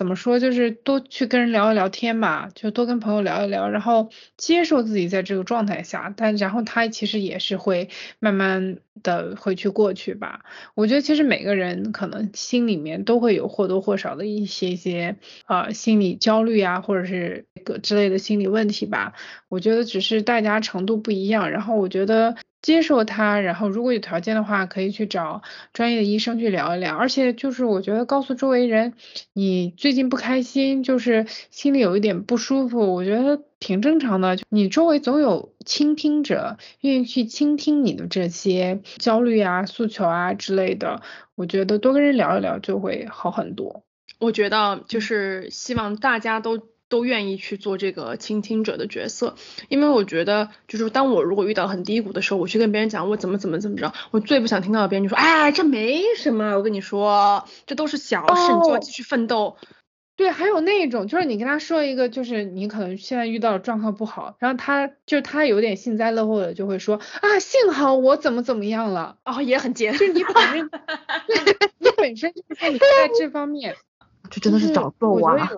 [0.00, 0.40] 怎么说？
[0.40, 4.08] 就是多去跟人聊一聊天吧，就多跟朋友聊一聊，然后
[4.38, 6.14] 接受自己在这个状态下。
[6.16, 10.40] 但然后他其实也是会慢慢的会去过去吧。
[10.74, 19.12] 我觉得其实每个人可能心里面都会有或多或少的一些些呃心理焦虑啊，或者是个之类的心理问题吧。
[19.50, 21.50] 我觉得只是大家程度不一样。
[21.50, 25.42] 然后我觉得接受他，然后如果有条件的话，可以去找
[25.72, 26.96] 专业的医生去聊一聊。
[26.96, 28.94] 而且就是我觉得告诉周围人
[29.32, 34.38] 你最近不开心，就是心里有一点不舒服，我觉得挺正常的。
[34.48, 41.02] 你周围总有倾听者，愿意去倾听你的这些焦虑啊、诉求啊之类的。
[41.34, 43.82] 我觉得多跟人聊一聊就会好很多。
[44.18, 46.68] 我觉得就是希望大家都。
[46.90, 49.36] 都愿意去做这个倾听者的角色，
[49.68, 59.56] 因为我觉得，就是当我如果遇到很低谷的时候，我去跟别人讲我怎么怎么怎么着，我最不想听到别人就说，哎，这没什么，我跟你说，这都是小事，你就要继续奋斗。
[60.16, 70.66] 对，还有那种，就是你跟他说一个，就是你可能现在遇到的状况不好，然后他就是他有点幸灾乐祸的就会说，啊，幸好我怎么怎么样了，哦，也很尖，就是你本身，
[71.78, 72.86] 你本身就是你在
[73.18, 73.76] 这方面，
[74.28, 75.48] 这真的是找揍啊。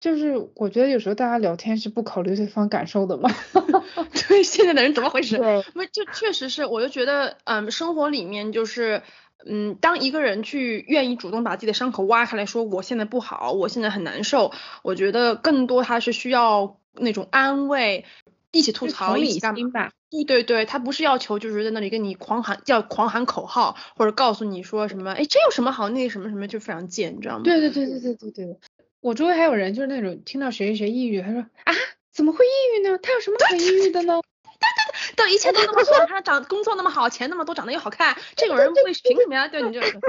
[0.00, 3.28] 就是我觉得有时候大家聊天是不考虑对方感受的嘛。
[4.28, 5.38] 对，现在的人怎么回事？
[5.38, 9.02] 对，不就确实是，我就觉得，嗯，生活里面就是，
[9.44, 18.04] 嗯，当一个人去愿意主动把自己的伤口挖开来说，我现在不好，我现在很难受，我觉得更多他是需要那种安慰，
[18.52, 19.90] 一起吐槽，一起干嘛？
[20.10, 27.42] 对对对，他不是要求就是在那里跟你狂喊叫狂喊口号，或者告诉你说什么，哎，这有什么好，那什么什么就非常贱，你知道吗？
[27.42, 28.58] 对对对对对对对。
[29.00, 31.72] 我周围还有人就是那种听到谁谁谁抑郁，他说啊
[32.12, 32.98] 怎么会抑郁呢？
[32.98, 34.20] 他有什么可抑郁的呢？
[34.42, 34.58] 对
[35.16, 39.46] 对对，对一切都那么好，他长工作那么好，钱那么多，长得又好看，这种人会凭什么呀？
[39.48, 40.00] 对你这种。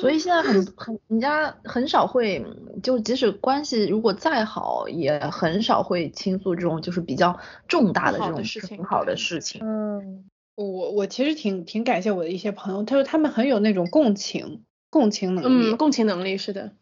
[0.00, 2.44] 所以现在很很人家很少会，
[2.82, 7.38] 就即使关系如果再好，也很少会倾诉这种就是比较
[7.68, 9.60] 重大的这种很好的事情。
[9.64, 10.24] 嗯，
[10.54, 15.72] 我我其实挺挺感谢我的一些朋友，他说他们很有那种共情共情能力。
[15.72, 16.72] 嗯，共情能力是的。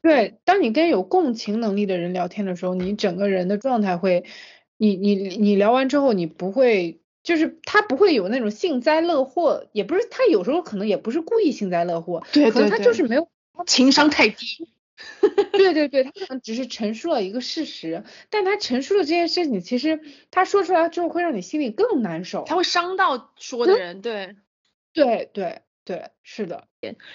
[0.00, 4.24] 对，当你跟有共情能力的人聊天的时候，你整个人的状态会，
[4.76, 13.28] 你你你聊完之后，你不会，就是他不会有那种幸灾乐祸，也不是他有时候可能也不是故意幸灾乐祸，对可能他就是没有
[13.66, 14.68] 情商太低，
[15.52, 23.76] 对对对，他可能只是陈述了一个事实，但他陈述的这件事情，其实他说出来之后会让你心里更难受，他会伤到说的。
[23.76, 24.36] 人，对，
[24.92, 25.62] 对对。
[25.88, 26.64] 对，是的，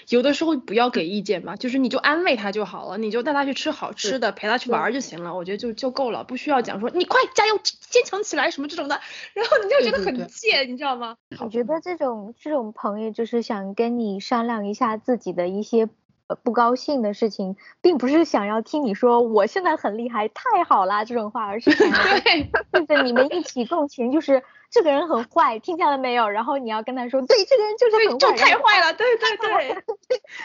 [0.09, 8.99] 有的时候不要给意见嘛，就是你就安慰他就好了，你就带他去吃好吃的，陪他去玩就行了，我觉得就就够了，不需要讲说你快加油坚强起来什么这种的，
[9.35, 11.17] 然后你就觉得很贱，你知道吗？
[11.39, 15.87] 我觉得这种这种朋友就是想跟你商量一下自己的一些
[16.25, 21.91] 呃不高兴的事情，并不是想要听你说我现在很厉害，太好啦这种话，而是想
[22.73, 24.41] 跟着你们一起共情，就是。
[24.73, 26.27] 这个人很坏，听见了没有？
[26.27, 29.83] 然后你要跟他说，对，这个人就是很坏，太坏了，对 对对。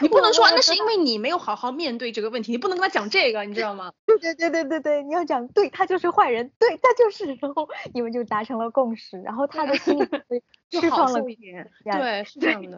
[0.01, 3.91] 你不能说那是因为你没有好好面对这个问题，你不能跟他讲这个，你知道吗？
[4.05, 10.05] 对对对对对对，你要讲，对他就是坏人，对他就是，然后你们就达成了共识，然后他的心里
[10.79, 11.71] 释放了一点。
[11.83, 12.77] 对，是这样的。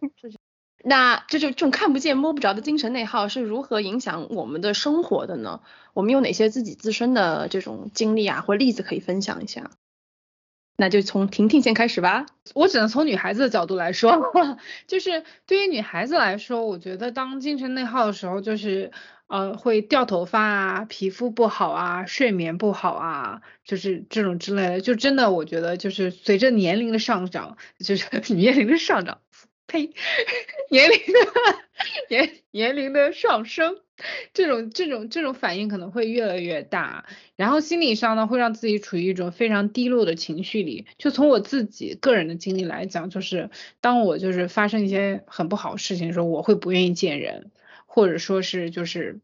[0.84, 5.60] 那这就这种看不见摸不着的精神内耗是如何影响我们的生活的呢？
[5.94, 9.70] 我们有哪些自己自身的这种经历啊或例子可以分享一下？
[10.78, 12.26] 那就从婷婷先开始吧。
[12.56, 14.32] 我只能从女孩子的角度来说，
[14.88, 18.92] 就是对于女孩子来说，我觉得当精神内耗的时候，就是
[19.28, 24.82] 呃会掉头发啊，皮肤不好啊，睡眠不好啊，就是这种之类的。
[24.82, 29.20] 就真的我觉得就是随着年龄的上涨，就是 年龄的上涨，
[29.72, 29.90] 嘿，
[30.70, 31.32] 年龄的
[32.10, 33.78] 年年龄的上升。
[34.34, 37.06] 这种这种这种反应可能会越来越大，
[37.36, 40.88] 然后心理上呢会让自己处于一种非常低落的情绪里。
[40.98, 47.52] 就从我自己个人的经历来讲，就是当我就是发生一些很不好的事情的时候，我会不愿意见人，
[47.86, 49.20] 或者说是就是。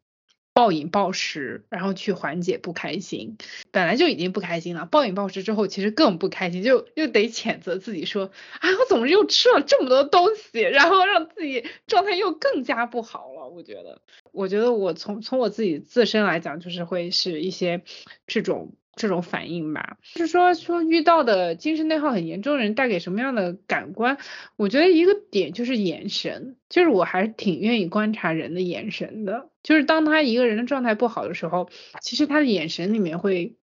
[0.57, 3.37] 暴饮暴食，然后去缓解不开心，
[3.69, 13.47] 本来就已经不开心了，暴饮暴食之后其实更不开心，就又得谴责自己说，啊，我怎么又吃了这么多东西，然后让自己状态又更加不好了。
[13.49, 14.01] 我觉得，
[14.31, 17.83] 我觉得我从从我自己自身来讲，就是会是一些
[18.25, 18.73] 这种。
[18.97, 24.17] 这种反应吧，就是说说遇到的精神内耗很严重的人带给什么样的感官？
[24.57, 29.49] 我觉得一个点就是眼神，就是我还是挺愿意观察人的眼神的。
[29.63, 31.69] 就是当他一个人的状态不好的时候，
[32.01, 33.55] 其实他的眼神里面会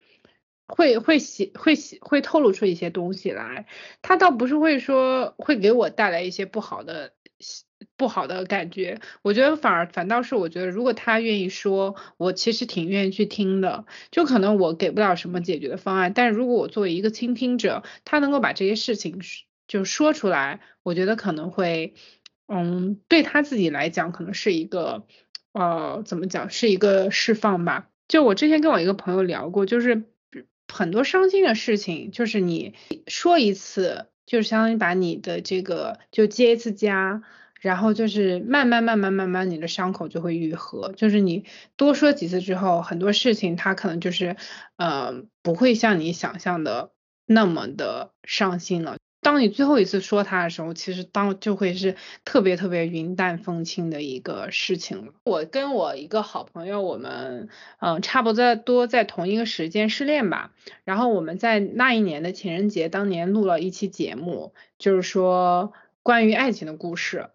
[0.67, 3.67] 会会写会写会透露出一些东西来。
[4.01, 7.13] 他倒不是会说会给我带来一些不好的。
[7.97, 13.85] 不好的感觉，我觉得反而反倒是我觉得，如果他愿意说，我其实挺愿意去听的。
[14.11, 19.21] 就可能我给不了什么解决的方案，但是如果我作为一个倾听者，他能够把这些事情
[19.69, 21.95] 就说出来，我觉得可能会，
[22.49, 25.07] 嗯，对他自己来讲，可能是一个，
[25.53, 27.89] 呃，怎么讲，是一个释放吧。
[28.09, 30.05] 就我之前跟我一个朋友聊过，就是。
[30.73, 32.75] 很多伤心的事情，就是你
[33.07, 37.23] 说一次，就相当于把你的这个就接一次痂，
[37.65, 40.93] 然后就是慢慢慢慢慢慢，你的伤口就会愈合。
[40.97, 41.45] 就是你
[41.77, 44.37] 多说几次之后，很多事情它可能就是
[44.77, 46.91] 呃不会像你想象的
[47.27, 48.97] 那么的伤心了。
[49.23, 51.97] 当你最后一次说他的时候，其实当就会是
[52.27, 55.15] 特别特别云淡风轻的一个事情了。
[55.25, 57.49] 我跟我一个好朋友，我们
[57.81, 60.53] 嗯差不多多在同一个时间失恋吧。
[60.85, 67.31] 然后我们在那一年的情人节当年录了一期节目，就是说关于爱情的故事。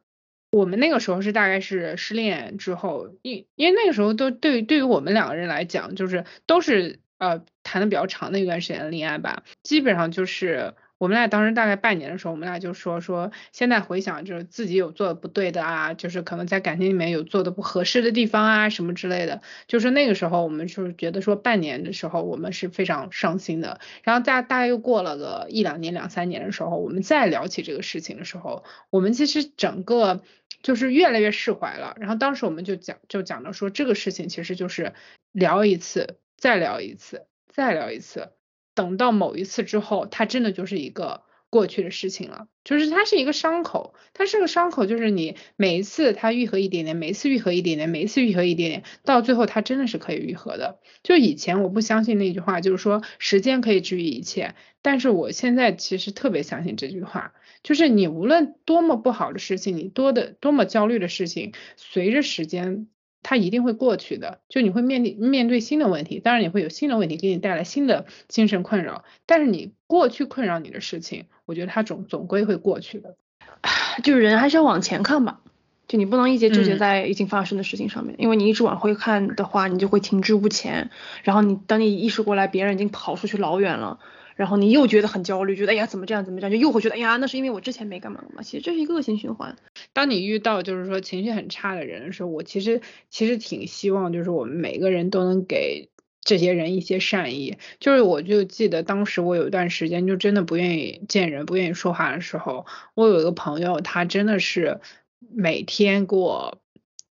[0.52, 10.74] 我们那个时候是大概是失恋之后，因因为那个时候都对对于我们两个人来讲，就是都是呃谈的比较长的一段时间的恋爱吧，基本上就是。
[11.00, 19.42] 我们俩当时大概半年的时候，我们俩就说说，现在回想就是自己有做的不对的啊，就是可能在感情里面有做的不合适的地方啊，什么之类的。
[19.66, 23.80] 就是那个时候，我们就是觉得说半年的时候，我们是非常伤心的。
[24.04, 30.22] 然后大大概又过了个一两年、两三年的时候，我们再聊起这个事情的时候，我们其实整个
[30.62, 31.96] 就是越来越释怀了。
[31.98, 34.94] 然后当时我们就讲就讲到说，这个事情其实就是
[35.32, 38.39] 聊一次，再聊一次，再聊一次。
[38.80, 50.80] 等到某一次之后，它真的就是一个过去的事情了，就是它是一个伤口，它是个伤口，就是你每一次它愈合一点点，每一次愈合一点点，每一次愈合一点点，到最后它真的是可以愈合的。
[51.04, 62.88] 就以前我不相信那句话，就是说时间可以治愈一切，但是我现在其实特别相信这句话，就是你无论多么不好的事情，你多的多么焦虑的事情，随着时间。
[63.22, 69.04] 它一定会过去的，就你会面临面对新的问题，当然也会有新的问题给你带来新的精神困扰。
[69.26, 73.16] 但是你过去困扰你的事情，我觉得它总总归会过去的。
[74.04, 75.42] 就是人还是要往前看吧，
[75.88, 80.90] 就你不能一直纠结在已经发生的事情上面，因为你一直往回看的话，你就会停滞不前。
[81.24, 84.00] 然后你等你意识过来，别人已经跑出去老远了。
[84.40, 88.42] 然后你又觉得很焦虑，觉得哎呀怎么这样怎么这样，就又会觉得哎呀那是因为我之前没干嘛嘛。
[88.42, 89.58] 其实这是一个恶性循环。
[89.92, 95.90] 当你遇到就是说情绪很差的人的时候，我其实其实挺希望就是我们每个人都能给
[96.22, 97.58] 这些人一些善意。
[97.82, 102.66] 就是我就记得当时我有一段时间就真的不愿意见人，不愿意说话的时候，
[102.96, 104.80] 我有一个朋友，他真的是
[105.20, 106.62] 每天给我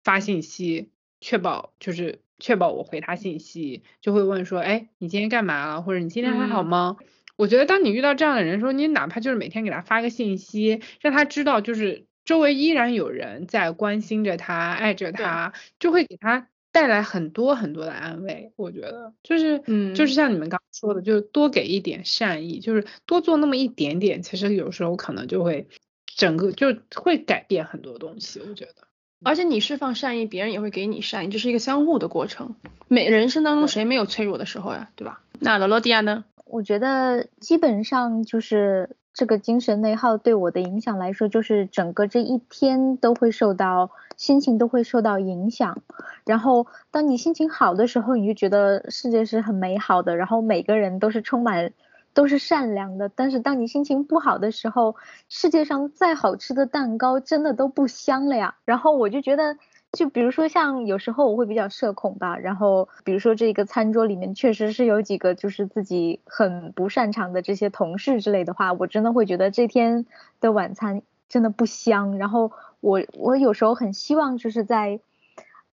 [0.03, 0.89] 发信息，
[1.21, 6.97] 确保就是确保我回他信息，就会问说哎你今天干嘛了，或者你今天还好吗？
[7.37, 18.53] 我觉得当你遇到这样的人的时候，你哪怕就是每天给他发个信息，让他知道就是周围依然有人在关心着他、爱着他，就会给他带来很多很多的安慰。
[18.57, 25.67] 我觉得就是，嗯，就是像你们刚刚说的，就是多给一点善意，就是多做那么一点点，其实有时候可能就会
[26.05, 28.41] 整个就会改变很多东西。
[28.41, 28.75] 我觉得，
[29.25, 32.55] 而且你释放善意，别人也会给你善意，这是一个相互的过程。
[32.89, 35.21] 每人生当中谁没有脆弱的时候呀，对吧？
[35.39, 36.25] 那罗罗迪亚呢？
[36.45, 45.83] 我觉得基本上就是这个精神内耗对我的影响来说，就是整个这一天都会受到心情都会受到影响。
[46.27, 51.73] 然后当你心情好的时候，你就觉得世界是很美好的，然后每个人都是充满
[52.15, 53.09] 都是善良的。
[53.09, 54.97] 但是当你心情不好的时候，
[55.29, 58.55] 世界上再好吃的蛋糕真的都不香了呀。
[58.65, 59.57] 然后我就觉得。
[59.93, 70.07] 就比如说像有时候我会比较社恐吧，然后比如说这个餐桌里面确实是有几个就是自己很不擅长的这些同事之类的话，我真的会觉得这天
[70.41, 72.17] 的晚餐真的不香。
[72.17, 75.01] 然后我我有时候很希望就是在。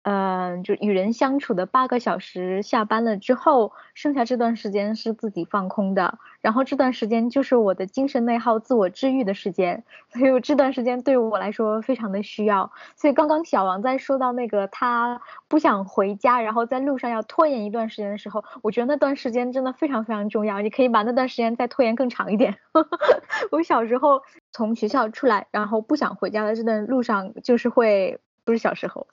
[0.05, 12.71] 嗯，就与人相处的八个小时，下班了之后，剩下这段时间是自己放空的，然后这段时间就是我的精神内耗、自我治愈的时间，所以这段时间对我来说非常的需要。
[12.97, 22.55] 所以刚刚小王在说到那个他不想回家，然后在路上要拖延一段时间的时候，我觉得那段时间真的非常非常重要，你可以把那段时间再拖延更长一点。
[23.51, 24.21] 我小时候
[24.53, 29.07] 从学校出来，然后不想回家的这段路上，就是会不是小时候。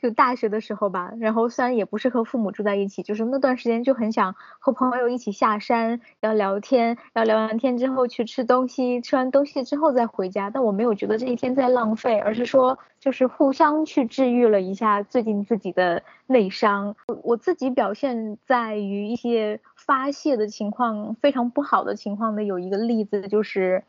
[0.00, 10.48] 就大学的时候吧，然后虽然也不是和父母住在一起，就是那段时间就很想和朋友一起下山，要聊天，要聊完天之后去吃东西，吃完东西之后再回家。
[10.48, 16.96] 但我没有觉得这一天在浪费，而是说就是互相去治愈了一下最近自己的内伤。
[17.08, 23.84] 我我自己表现在于一些发泄的情况非常不好的情况的有一个例子就是。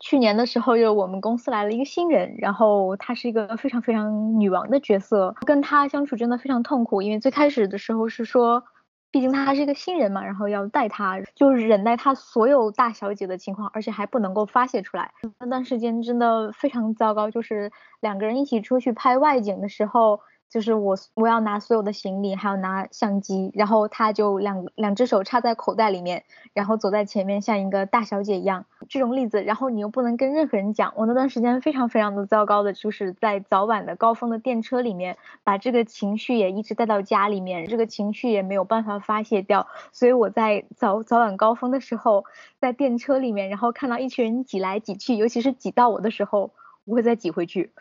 [0.00, 7.00] 去年的时候，就我们公司来了一个新人，然后她是一个非常非常女王的角色，跟她相处真的非常痛苦。
[7.02, 8.62] 因为最开始的时候是说，
[9.10, 15.12] 毕竟她还是一个新人嘛，然后要带她，就忍耐她所有大小姐的情况，而且还不能够发泄出来。
[15.40, 28.64] 那段时间真的非常糟糕，就是两个人一起出去拍外景的时候，就是我我要拿所有的行李，还要拿相机，然后他就两两只手插在口袋里面，然后走在前面，像一个大小姐一样。
[28.88, 30.92] 这种例子，然后你又不能跟任何人讲。
[30.96, 39.66] 我那段时间非常非常的糟糕的，就是在早晚的高峰的电车里面，把这个情绪也一直带到家里面，这个情绪也没有办法发泄掉。
[39.90, 42.24] 所以我在早早晚高峰的时候，
[42.60, 46.52] 在电车里面，然后看到一群人挤来挤去，尤其是挤到我的时候。
[46.86, 47.72] 我会再挤回去，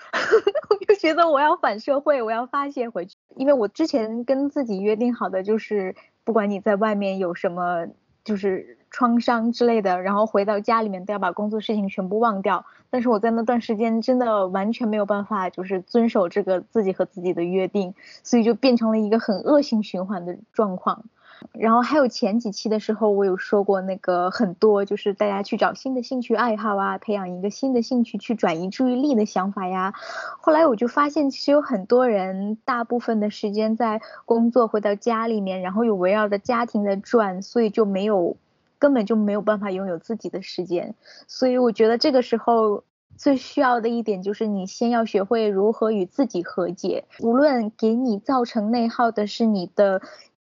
[0.70, 0.73] 我 就
[1.04, 3.18] 觉得我要反社会，我要发泄回去。
[3.36, 7.88] 因为我之前跟自己约定好的就是，不管你在外面有什么
[8.24, 12.66] 就是创伤之类的，然后回到家里面都要把工作事情全部忘掉。
[12.90, 17.94] 但是我在那段时间真的完全没有办法，就是遵守这个自己和自己的约定，
[18.24, 21.04] 所以就变成了一个很恶性循环的状况。
[21.52, 29.94] 然后还有前几期的时候，我有说过那个很多就是大家去找新的兴趣爱好啊，培养一个新的兴趣去转移注意力的想法呀。
[30.42, 38.38] 后来我就发现，其实有很多人大部分的时间在工作，回到家里面，然后又围绕着家庭在转，所以就没有
[38.80, 40.96] 根本就没有办法拥有自己的时间。
[41.28, 42.84] 所以我觉得这个时候
[43.16, 50.02] 最需要的一点就是你先要学会如何与自己和解，无论给你造成内耗的是你的。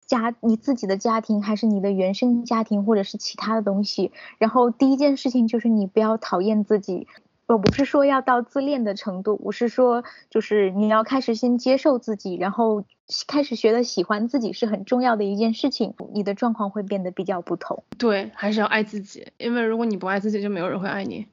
[0.07, 4.13] 家你自己的家庭，还是你的原生家庭，或者是其他的东西。
[4.39, 7.09] 然后第一件事情就是你不要讨厌自己，
[7.47, 12.85] 我不是说要到自恋的程度，我是说就是你要开始先接受自己，然后
[13.27, 17.85] 开始学的喜欢自己是很重要的一件事情，你的状况会变得比较不同。
[17.99, 21.27] 对，还是要爱自己，因为如果你不爱自己，就没有人会爱你，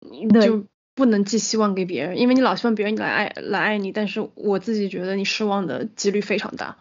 [0.00, 0.64] 你就
[0.94, 6.76] 不能寄希望给别人，因为你老希望别人来爱来爱你，但是我自己觉得你失望的几率非常大。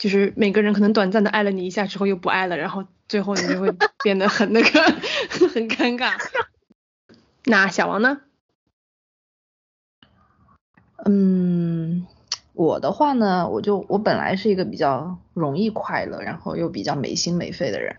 [0.00, 3.70] 就是每个人可能短暂的爱了你一下之后又不爱了，然后最后你就会
[4.02, 4.68] 变得很那个
[5.52, 6.14] 很尴尬。
[7.44, 8.22] 那小王呢？
[11.04, 12.06] 嗯，
[12.54, 17.96] 我的话呢，我就我本来是一个比较容易快乐，然后又比较没心没肺的人。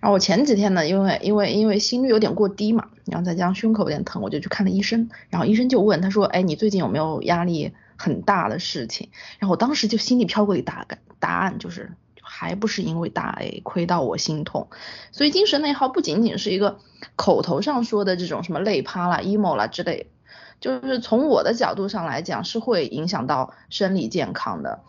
[0.00, 5.10] 然后我前几天呢，因为因为因为心率有点过低嘛，然后再加上胸口有点疼，我就去看了医生。
[5.30, 10.98] 然后医生就问他说：“哎，你最近有没有压力很大的事情？”然后我当时就心里飘过一大概。
[11.18, 11.92] 答案就是
[12.22, 14.68] 还不是因为大 A 亏到我心痛，
[15.12, 16.78] 所以精神内耗不仅仅是一个
[17.14, 20.10] 口头上说的这种什么累趴啦、emo 啦之类，
[20.60, 24.80] 就是从我的角度上来讲是会影响到生理健康的。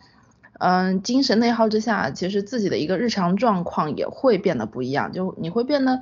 [0.59, 6.01] 嗯，精神内耗之下，其实自己的一个日常状况也会变得不一样，就你会变得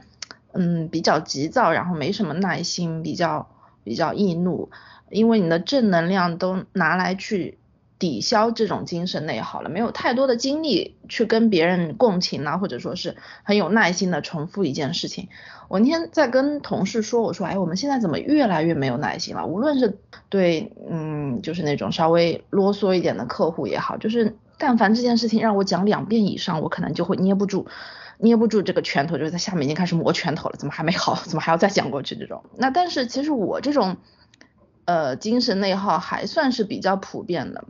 [0.54, 3.50] 嗯比较急躁，然后没什么耐心，比较
[3.84, 4.70] 比较易怒，
[5.10, 7.58] 因为你的正能量都拿来去。
[7.98, 15.30] 抵消这种精神内耗了，没有太多的精力去跟别人共情啊，或者说是很有耐心的重复一件事情。
[15.70, 19.46] 我那天在跟同事说，我说，哎，我们现在怎么越来越没有耐心了？
[19.46, 19.98] 无论是
[20.30, 27.66] 对，嗯，就是那种稍微啰嗦一点的客户也好，就是但凡这件事情让我讲两遍以上，我可能就会捏不住，
[28.20, 31.16] 捏不住这个拳头，就是在下面已经开始磨拳头了，怎么还没好？
[31.24, 32.16] 怎么还要再讲过去？
[32.16, 32.44] 这种。
[32.58, 33.98] 那但是其实我这种，
[34.84, 37.64] 呃，精神内耗还算是比较普遍的。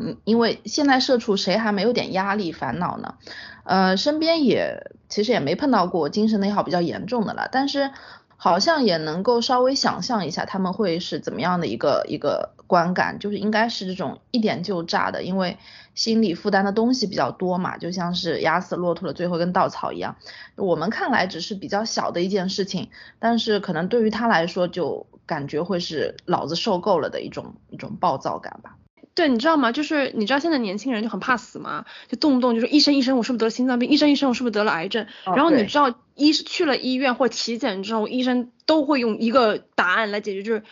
[0.00, 3.16] 嗯，因为现在社畜谁还没有点压力烦恼呢？
[3.64, 7.90] 呃，身边也其实也没碰到过精神内耗比较严重的了，但是
[8.36, 15.58] 好像也能够稍微想象一下他们会是怎么样的一个一个观感，就是应该是这种一点就炸的，因为
[15.96, 20.14] 心理负担的东西比较多嘛，就像是压死骆驼的最后一根稻草一样。
[20.54, 22.88] 我们看来只是比较小的一件事情，
[23.18, 28.76] 但是可能对于他来说就感觉会是老子受够了的一种一种暴躁感吧。
[29.18, 29.72] 对，你知道吗？
[29.72, 33.90] 就是你知道现在年轻人就很怕死嘛，就动不动就说医生医生，我是不是得了心脏病？
[33.90, 35.08] 医生医生，我是不是得了癌症？
[35.24, 40.62] 然后你知道医去了医院或体检之后，医生都会用一个答案来解决，就是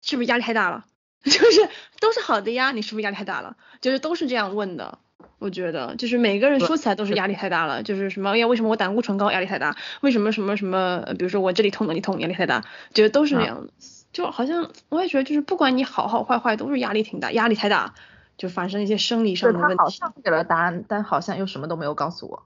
[0.00, 0.86] 是不是压力太大了？
[1.22, 1.68] 就是
[2.00, 3.58] 都是好的呀，你是不是压力太大了？
[3.82, 4.98] 就是都是这样问的。
[5.38, 8.46] 我觉得就是每个人说起来都是压力太大了，就是什么呀？
[8.46, 9.30] 为什么我胆固醇高？
[9.30, 9.76] 压力太大？
[10.00, 11.04] 为什么什么什么？
[11.18, 12.64] 比如说我这里痛那里痛，压力太大？
[12.94, 13.72] 觉得都是这样的。
[14.12, 17.94] 就好像我也觉得，就是不管你好好坏坏，都是压力挺大，压力太大，
[18.36, 19.76] 就发生一些生理上的问题。
[19.76, 22.42] 他好像给了答案，但好像又什么都没有告诉我。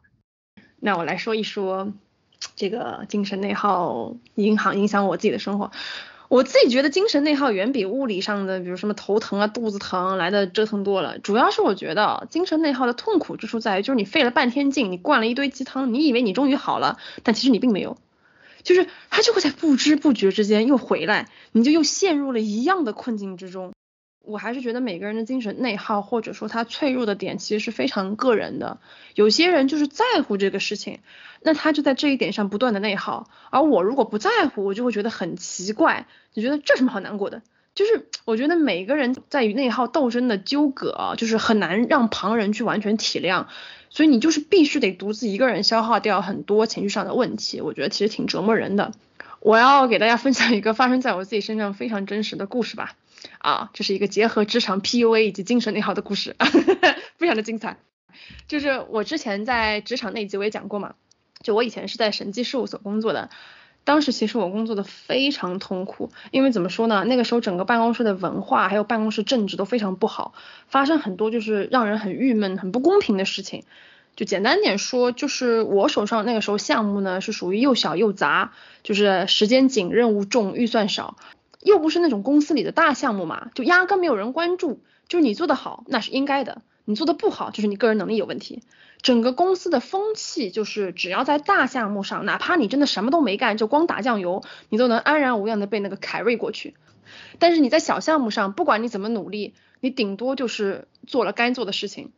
[0.78, 1.92] 那我来说一说
[2.56, 5.70] 这个精神内耗影响影响我自己的生活。
[6.28, 11.18] 我自己觉得精神内耗远比物理上的，比如什么头疼啊、肚子疼来的折腾多了。
[11.18, 17.96] 主要是我觉得精神内耗的痛苦之处在于，就是你费了半天劲，你灌了一堆鸡汤，你以为你终于好了，但其实你并没有。
[18.64, 23.72] 就是他就会在不知不觉之间又回来，你就又陷入了一样的困境之中。
[24.26, 28.80] 我还是觉得每个人的精神内耗或者说他脆弱的点其实是非常个人的。
[29.14, 31.00] 有些人就是在乎这个事情，
[31.42, 33.28] 那他就在这一点上不断的内耗。
[33.50, 37.42] 而我如果不在乎，我就会觉得很奇怪，就觉得这什么好难过的，
[37.74, 43.46] 就是我觉得每个人在与内耗斗争的纠葛啊，就是很难让旁人去完全体谅，
[43.90, 48.92] 所以你就是必须得独自一个人消耗掉很多情绪上的问题，我觉得其实挺折磨人的。
[49.40, 52.94] 我要给大家分享一个发生在我自己身上非常真实的故事吧，
[53.38, 56.36] 啊，这是一个结合职场 PUA 以及精神内耗的故事，
[57.18, 57.76] 非常的精彩。
[58.46, 60.94] 就是我之前在职场那集我也讲过嘛，
[61.42, 63.30] 就我以前是在审计事务所工作的。
[63.84, 67.04] 当时其实我工作的非常痛苦，因为怎么说呢？
[67.04, 70.32] 那个时候整个办公室的文化还有办公室政治都非常不好，
[70.68, 73.64] 发生很多就是让人很郁闷、很不公平的事情。
[74.16, 81.16] 就简单点说，就是我手上那个时候项目呢是属于又小又杂，就是时间紧、任务重、预算少，
[81.60, 84.80] 又不是那种公司里的大项目嘛，就压根没有人关注。
[85.08, 88.62] 就是你做的好那是应该的，你做的不好就是你个人能力有问题。
[89.04, 96.74] 整个公司的风气就是，只要在大项目上，哪怕你真的什么都没干，就光打酱油，你都能安然无恙的被那个凯瑞过去。
[97.38, 102.12] 但是你在小项目上，不管你怎么努力，你顶多就是做了该做的事情。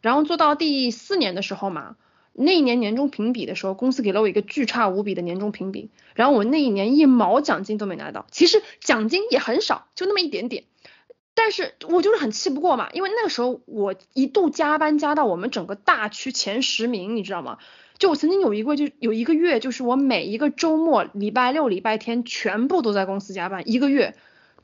[0.00, 1.96] 然后做到第四年的时候嘛，
[2.32, 10.62] 那一年年终评比的时候，公司给了我一个巨差无比的年终评比，然后我那一年一毛奖金都没拿到，其实奖金也很少，就那么一点点。
[11.42, 17.56] 但是我就是很气不过嘛，因为那个时候我一度加班加到我们整个大区前十名，你知道吗？
[17.96, 24.14] 就我曾经有一个就有一个月，就是我每一个周末、礼拜六、礼拜天全部都在公司加班一个月。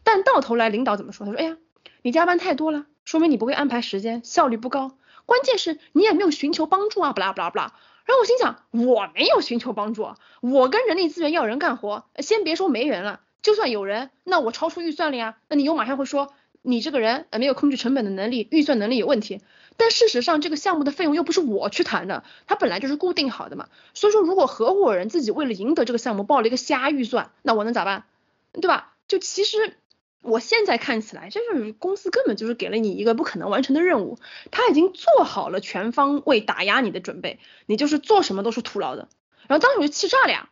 [0.04, 1.24] 但到头来领导怎么说？
[1.24, 1.56] 他说：“哎呀，
[2.02, 4.98] 你加班太多了，说明你不会安排时间，效率不高。
[5.24, 7.72] 关键是你也没有寻求帮助啊，不啦不啦不啦。”
[8.04, 10.08] 然后我心想，我没有寻求帮助，
[10.42, 16.34] 我跟人力资源要人干活，先别说没人了，就算有人，那我超出预算了呀，那你又马上会说。
[16.66, 19.40] 你这个人呃没有控制成本的能力，预算能力有问题。
[19.76, 23.68] 但事实上，这个项目的费用又不是我去谈的，它本来就是固定好的嘛。
[23.94, 28.04] 所以说，如果合伙人自己为了赢得这个项目报了一个瞎预算，那我能咋办？
[28.52, 28.94] 对吧？
[29.06, 29.76] 就其实
[30.22, 34.18] 我现在看起来，这就是公司根本就是给了你一个不可能完成的任务，
[34.50, 39.08] 他已经做好了全方位打压你的准备，你就是做什么都是徒劳的。
[39.46, 40.48] 然后当时我就气炸了呀。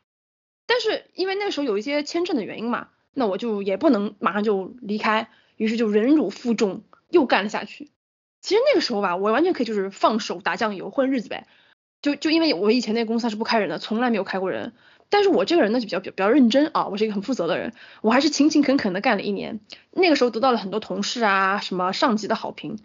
[0.66, 5.28] 但是因为那时候有一些签证的原因嘛，那我就也不能马上就离开。
[5.56, 7.90] 于是就忍辱负重，又干了下去。
[8.40, 11.46] 其实那个时候吧，我完全可以就是放手打酱油混日子呗。
[12.02, 14.74] 就就因为我以前那个公司它是不开人的，从来没有开过人。
[15.08, 19.60] 但是我这个人呢就比较比较认真啊，我是一个很负责的人，我还是勤勤恳恳的干了一年。
[19.90, 22.78] 那个时候得到了很多同事啊什么上级的好评。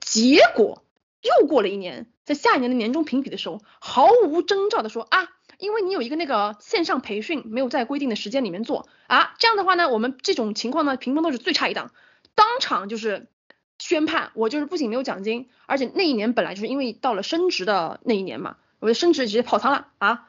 [0.00, 0.82] 结果
[1.20, 5.28] 又过了一年，在下一年的年终评比的时候，毫无征兆的说啊。
[5.58, 11.92] 因为你有一个那个线上培训没有在规定的时间里面做啊，这样的话呢，我们这种情况呢，评分都是最差一档，
[12.34, 13.26] 当场就是
[13.78, 20.28] 宣判，我就是不仅没有奖金，而且那一年本来就是因为到了升职的那一年嘛，我的升职直接泡汤了啊，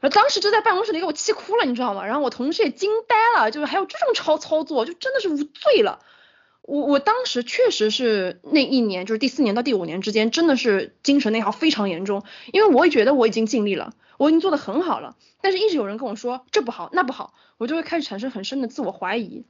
[0.00, 2.06] 然当时就在办公室里给我气哭了，你知道吗？
[2.06, 6.00] 然后我同事也惊呆了，就是还有这种超操作，就真的是无罪了。
[6.62, 12.22] 我我当时确实是那一年，就是第四年到第五年之间，真的是精神内耗非常严重，
[12.52, 13.92] 因为我也觉得我已经尽力了。
[14.18, 19.46] 我已经做得很好了，但是一直有人跟我说这不好那不好，我就会开始产生很深的自我怀疑，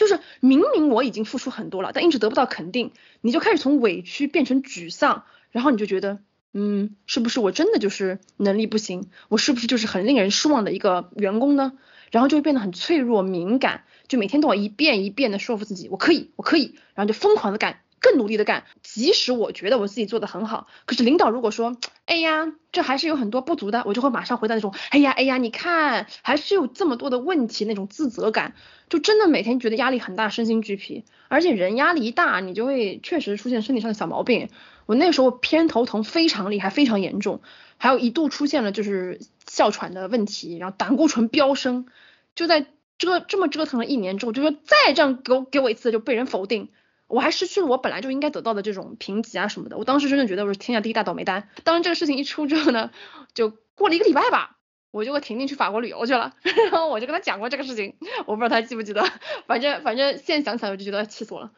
[0.00, 6.20] 就是明明我已经付出很多了，但一直得不到肯定，你就开始从委屈变成沮丧，然后你就觉得，
[6.54, 9.10] 嗯，是不是我真的就是能力不行？
[9.28, 11.74] 我是不是就是很令人失望的一个员工呢？
[12.10, 17.80] 然后就会变得很脆弱敏感，就每天都要一遍一遍的说服自己，我可以，我可以，然后就疯狂的干。
[18.02, 21.76] 更努力的干，即使我觉得我自己做的很好，可是领导如果说，
[22.06, 28.54] 哎呀，这还是有很多不足的，我就会马上回到那种，哎呀，哎呀，你看还是有这么多的问题，那种自责感，
[28.88, 34.48] 就真的每天觉得压力很大，身心俱疲，而且人压力一大，你就会确实出现身体上的小毛病。
[34.86, 37.42] 我那时候偏头疼非常厉害，非常严重，
[37.76, 41.86] 还有一度出现了就是哮喘的问题，然后胆固醇飙升，
[42.34, 42.66] 就在
[42.98, 46.70] 折这么折腾了一年之后，就说再这样给我给我一次就被人否定。
[47.10, 51.48] 我还失去了我本来就应该得到的这种评级啊什么的，我当时真的觉得我是天下第一大倒霉蛋。
[51.64, 52.90] 当然这个事情一出之后呢，
[53.34, 54.56] 就过了一个礼拜吧，
[54.92, 56.34] 我就和婷婷去法国旅游去了，
[56.70, 57.96] 然后我就跟他讲过这个事情，
[58.26, 59.04] 我不知道他记不记得，
[59.46, 61.50] 反正反正现在想起来我就觉得气死我了。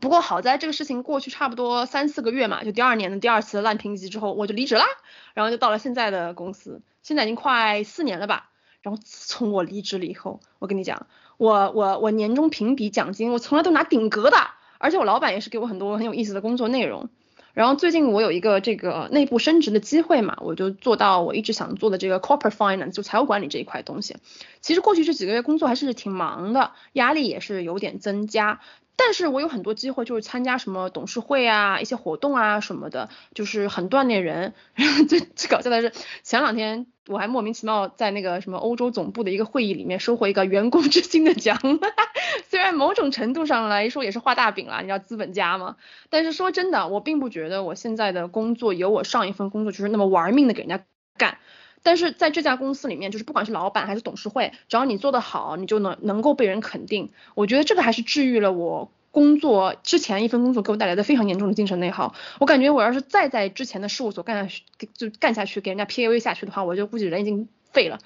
[0.00, 4.86] 不过好在这个事情过去差不多三四个月嘛，就第二年的第二次烂评级之后，我就离职啦，
[5.34, 8.50] 然后就到了现在的公司，现在已经快四年了吧。
[8.82, 11.06] 然后自从我离职了以后，我跟你讲。
[11.42, 14.36] 我我我年终评比奖金，我从来都拿顶格的，
[14.78, 17.08] 而且我老板也是给我很多很有意思的工作内容。
[17.52, 24.18] 然后最近我有一个这个内部升职的机会嘛，我就做到我一直想做的这个 corporate finance，就财务管理这一块东西。
[24.60, 28.60] 其实过去这几个月工作还是挺忙的，压力也是有点增加。
[28.96, 34.54] 但是我有很多机会，就是参加什么董事会啊、一些活动啊什么的，就是很锻炼人。
[34.74, 41.58] 然后最最搞笑的是，前两天我还莫名其妙在那个什么欧洲总部的一个会议里面收获一个员工之星的奖，
[42.48, 45.76] 虽然某种程度上来说也是画大饼了，你知道资本家嘛。
[46.10, 50.84] 但是说真的，我并不觉得我现在的工作有我上一份工作就是那么玩命的给人家
[51.16, 51.38] 干。
[51.82, 57.10] 但是在这家公司里面，就是不管是老板还是董事会，只要你做得好，你就能能够被人肯定。
[57.34, 62.14] 我觉得这个还是治愈了我工作之前一份工作给我带来的非常严重的精神内耗。
[62.38, 64.62] 我感觉我要是再在之前的事务所干下去，
[64.94, 67.98] 就干下去给人家 PAV 下去的话，我就估计人已经废了。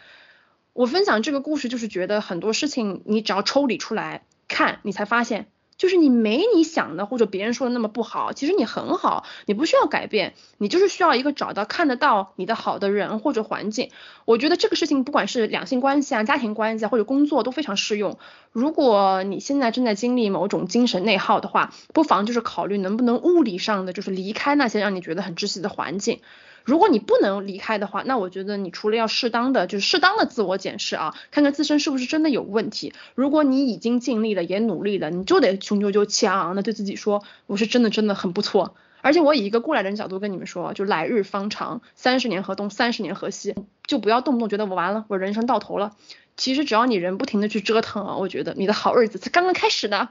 [0.72, 5.46] 我分享这个故事，就是觉得很多事情你只要抽离出来看，你才发现。
[5.78, 13.90] 就是你没你想的或者别人说的那么不好，其实你很好，你不需要改变，你就是需要一个找到看得到你的好的人或者环境。
[14.24, 18.18] 我觉得这个事情不管是两性关系啊、家庭关系啊或者工作都非常适用。
[18.52, 26.20] 如果你现在正在经历某种精神内耗的话，不妨就是考虑能不能物理上的就是离开那些让你觉得很窒息的环境。
[26.66, 32.92] 如果你不能离开的话，那我觉得你除了要适当的，就是适当的自我检视啊，看看自身是不是真的有问题。
[33.14, 38.74] 如果你已经尽力了，也努力了，你就得雄赳赳气昂昂的对自己说，我是真的真的很不错。
[39.00, 43.54] 而且我以一个过来人角度跟你们说，就来日方长，三十年河东，三十年河西，
[43.86, 45.92] 就不要动不动觉得我完了，我人生到头了。
[46.36, 50.08] 其实只要你人不停的去折腾啊，我觉得你的好日子才刚刚开始呢。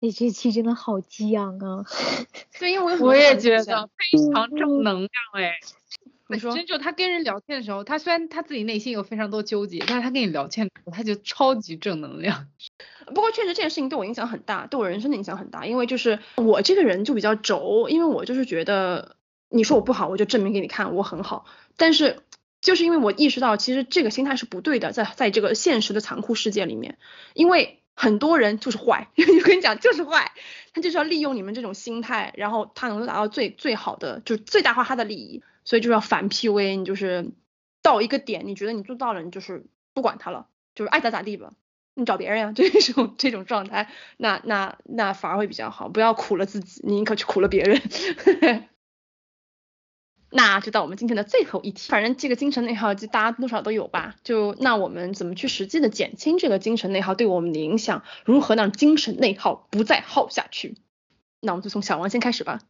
[0.00, 1.84] 你这期真的好激昂啊！
[2.60, 5.58] 对，因为我也觉得非常正能量哎。
[6.30, 12.46] 你说，真就他跟人聊天的时候，他虽然他自己内心有非常多纠结，但是他跟你聊天的时候，他就超级正能量。
[13.14, 19.16] 不过确实这件事情对我影响很大，对我人生的影响很大，因为就是我这个人就比较轴，因为我就是觉得
[19.48, 21.46] 你说我不好，我就证明给你看我很好。
[21.78, 22.20] 但是
[22.60, 26.98] 就是因为我意识到，其实这个心态是不对的，在在这个现实的残酷世界里面，
[27.32, 30.32] 因为很多人就是坏， 我跟你讲就是坏，
[30.74, 35.42] 他就是要利用你们这种心态，然后他能够达到最最好的，就是最大化他的利益。
[35.68, 37.30] 所以就是要反 PUA，你就是
[37.82, 41.52] 到一个点，你觉得你做到了，你就是不管他了，就是爱咋咋地吧，
[41.92, 47.82] 你找别人呀， 这种这种状态，那那那反而会比较好，不要苦了自己，宁可去苦了别人。
[50.32, 58.04] 那就到我们今天的最后一题，反正这个精神内耗，就大家多少都有吧，就那我们怎么去实际的减轻这个精神内耗对我们的影响？
[58.24, 60.78] 如何让精神内耗不再耗下去？
[61.42, 62.60] 那我们就从小王先开始吧。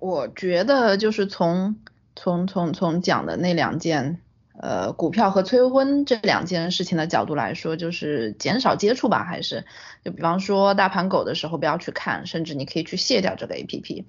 [0.00, 1.76] 我觉得就是从。
[2.16, 4.20] 从从从讲的那两件，
[4.58, 9.66] 呃，股票和催婚这两件事情的角度来说，就是减少接触吧，还是
[10.02, 14.06] 就比方说大盘狗的时候不要去看，甚至你可以去卸掉这个 A P P，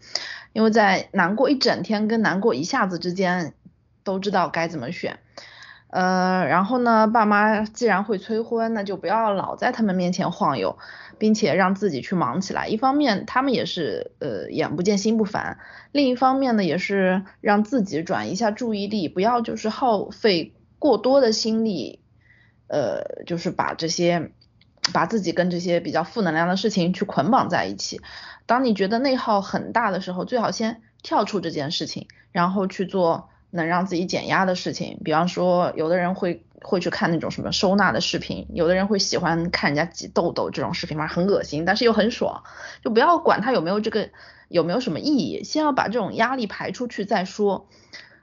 [0.53, 3.53] 因为在难过一整天跟难过一下子之间，
[4.03, 5.19] 都知道该怎么选。
[5.97, 10.77] 呃，然后呢，爸妈既然会催婚，那就不要老在他们面前晃悠，
[11.17, 12.67] 并且让自己去忙起来。
[12.67, 15.57] 一方面，他们也是呃眼不见心不烦；
[15.91, 21.99] 另一方面呢，也是让自己转移一下注意力，不要就是耗费过多的心力，
[22.67, 24.29] 呃，就是把这些
[24.93, 28.01] 把自己跟这些比较负能量的事情去捆绑在一起。
[28.45, 33.29] 当你觉得内耗很大的时候，最好先跳出这件事情，然后去做。
[33.51, 42.43] 能让自己减压的事情，比方说，有的人会会去看那种什么收纳的视频，有的人会喜欢看人家挤痘痘这种视频嘛，很恶心，但是又很爽，
[42.83, 44.09] 就不要管它有没有这个
[44.49, 47.67] 有没有什么意义，先要把这种压力排出去再说。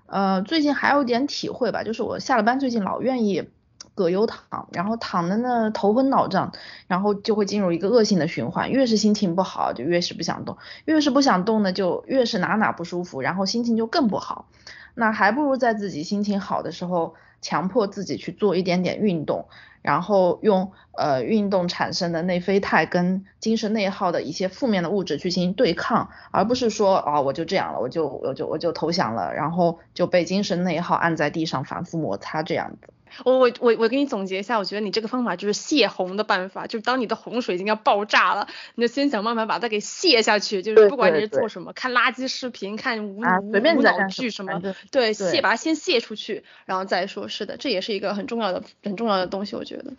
[0.07, 3.49] 呃，最近还有点体会吧，就是我下了班最近老愿意
[3.95, 6.53] 葛优躺，然后躺的呢头昏脑胀，
[6.86, 14.47] 然后就会进入一个恶性的循环，越是心情不好就越是不想动，越是不想动呢就越是哪哪不舒服，然后心情就更不好。
[14.95, 19.47] 那还不如在自己心情好的时候，强迫自己去做一点点运动，
[19.82, 32.93] 然后用呃运动产生的内啡肽跟精神内耗的一些负面的物质去进行对抗，而不是说啊我就这样了，我就我就我就投降了，然后就被精神内耗按在地上反复摩擦这样子。
[33.25, 44.61] 我我我我给你总结一下，我觉得你这个方法就是泄洪的办法，就是当你的洪水已经要爆炸了，你就先想办法把它给泄下去，就是不管你是做什么，看垃圾视频，看无无脑剧什么，
[44.91, 47.29] 对，泄把它先泄出去，然后再说。
[47.29, 49.93] 是的，这也是一个很重要的很重要的东西，我觉得。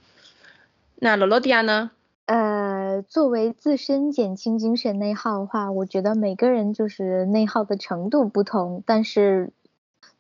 [0.96, 1.92] 那罗罗迪亚呢？
[2.26, 9.52] 呃，作为自身减轻精神内耗的话，我觉得每个人就是内耗的程度不同，但是。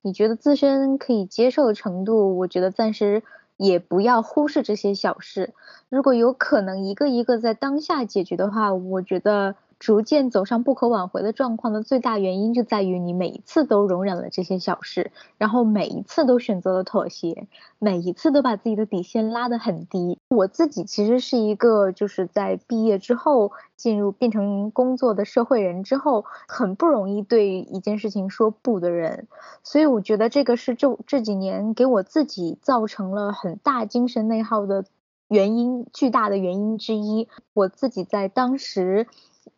[0.05, 3.23] 你觉得自身可以接受的程度，我觉得暂时
[3.57, 5.55] 也不要忽视这些小事。
[5.89, 9.55] 如果有可能一个一个在当下解决的话，我觉得。
[9.77, 17.47] 逐渐走上不可挽回的状况的最大原因就在于你每一次都容忍了这些小事，然后每一次都选择了妥协，
[17.77, 20.17] 每一次都把自己的底线拉得很低。
[20.29, 29.27] 我自己其实是一个就是在毕业之后进入变成工作的社会人之后，很不容易对一件事情说不的人，
[29.63, 34.85] 所以我觉得这个是这这几年给我自己造成了很大精神内耗的
[35.27, 37.27] 原因巨大的原因之一。
[37.53, 39.07] 我自己在当时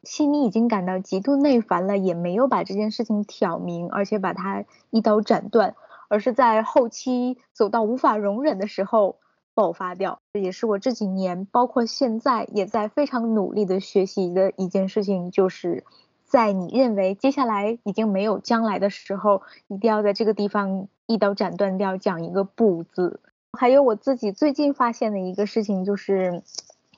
[0.03, 5.75] 心里已经感到极度内烦了，也没有把这件事情挑明，而且把它一刀斩断，
[6.07, 9.17] 而是在后期走到无法容忍的时候
[9.53, 10.19] 爆发掉。
[10.33, 15.83] 这也是我这几年，包括现在也在非常努力的学习的一件事情，就是
[16.25, 23.19] 在你认为接下来已经没有将来的时候，一定要在这个地方一刀斩断掉，讲一个不字。
[23.57, 26.43] 还有我自己最近发现的一个事情，就是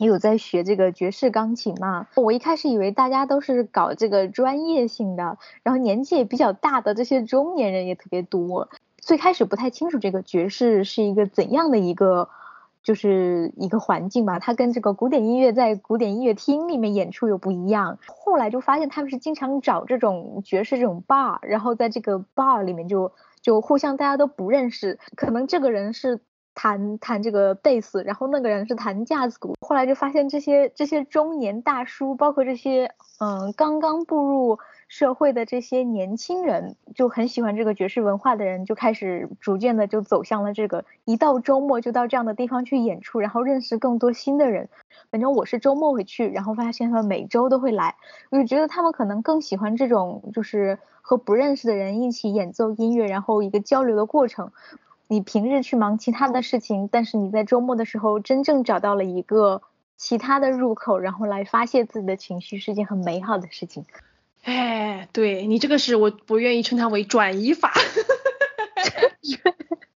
[0.05, 2.07] 有在学这个爵士钢琴嘛。
[2.15, 8.69] 我一开始以为大家都是搞这个专业性的，然后年纪也比较大的这些中年人也特别多。
[8.97, 12.29] 最开始不太清楚这个爵士是一个怎样的一个，
[12.83, 14.39] 就是一个环境吧。
[14.39, 17.97] 它跟这个古典音乐在古典音乐厅里面演出又不一样。
[18.07, 26.21] 后来就发现他们是经常找这种爵士这种 bar，然后在这个 bar 里面就就互相大家都不认识，可能这个人是。
[26.61, 29.55] 弹弹这个贝斯，然后那个人是弹架子鼓。
[29.61, 32.91] 后来就发现这些这些中年大叔，包括这些
[33.21, 44.67] 嗯刚刚步入社会的这些年轻人，就很喜欢这个爵士文化的人，就开始逐渐的就走向了这个一到周末就到这样的地方去演出，然后认识更多新的人。
[45.11, 47.95] 反正我是周末会去，然后发现他们每周都会来，
[48.31, 54.51] 我就觉得他们可能更喜欢这种就是和不认识的人一起演奏音乐，然后一个交流的过程。
[55.09, 59.63] 你平日去忙其他的事情，但是你在周末的时候真正找到了一个
[59.97, 63.85] 其他的入口，然后来发泄自己的情绪，是件很美好的事情。
[64.43, 67.73] 哎，对你这个是我不愿意称它为转移法。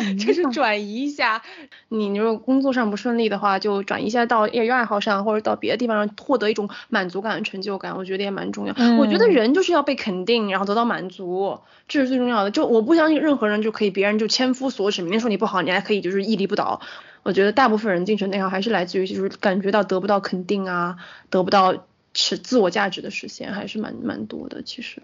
[0.18, 1.42] 就是转移一下，
[1.88, 8.74] 你如果工作上不顺利的话，就转移一下到业余爱好上，或者到别的地方上获得一种满足感、成就感，我觉得也蛮重要。
[8.98, 12.50] 我觉得人就是要被肯定，然后得到满足，这是最重要的。
[12.50, 16.80] 就我不相信任何人就可以别人就千夫所指，明天说你不好，你还可以就是屹立不倒。
[17.22, 20.96] 我觉得大部分人精神内耗还是来自于就是感觉到得不到肯定啊，
[21.30, 24.62] 得不到是自我价值的实现，还是蛮蛮多的。
[24.62, 25.02] 其实，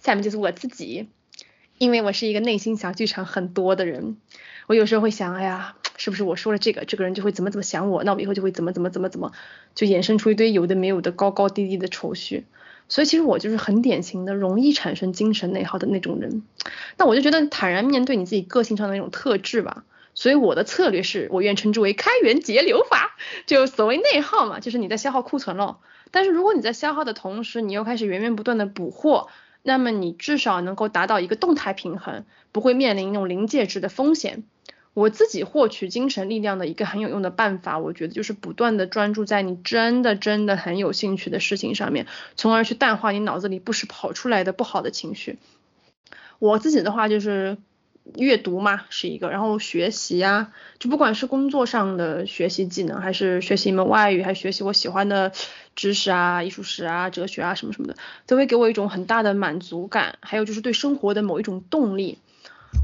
[0.00, 1.08] 下面就是我自己。
[1.78, 4.16] 因为我是一个内心小剧场很多的人，
[4.66, 9.32] 我有时候会想，哎呀，是不是我说了这个，这个人就会怎么怎么想我，那我以后就会怎么怎么怎么怎么，
[9.74, 12.44] 就衍生出一堆有的没有的高高低低的愁绪。
[12.88, 16.42] 所以其实我就是很典型的容易产生精神内耗的那种人。
[16.96, 19.84] 那我就觉得坦然面对你自己个性上的那种特质吧。
[20.14, 23.14] 所以我的策略是我愿称之为开源节流法，
[23.46, 25.78] 就所谓内耗嘛，就是你在消耗库存了。
[26.10, 29.28] 但是如果你在消耗的同时，你又开始源源不断的补货。
[29.62, 34.44] 那么你至少能够达到一个动态平衡，不会面临那种临界值的风险。
[34.94, 42.06] 我自己获取精神力量的一个很有用的办法，我觉得就是不断的专注在你真的真的很有兴趣的事情上面，
[42.36, 45.38] 从而去淡化你脑子里不时跑出来的不好的情绪。
[46.38, 47.58] 我自己的话就是。
[48.16, 55.32] 阅读嘛是一个，然后学习呀，就不管是工作上的学习技能，还是学习一门外语，还是学习我喜欢的
[55.76, 57.96] 知识啊、艺术史啊、哲学啊什么什么的，
[58.26, 62.18] 都会给我一种很大的满足感，还有就是对生活的某一种动力。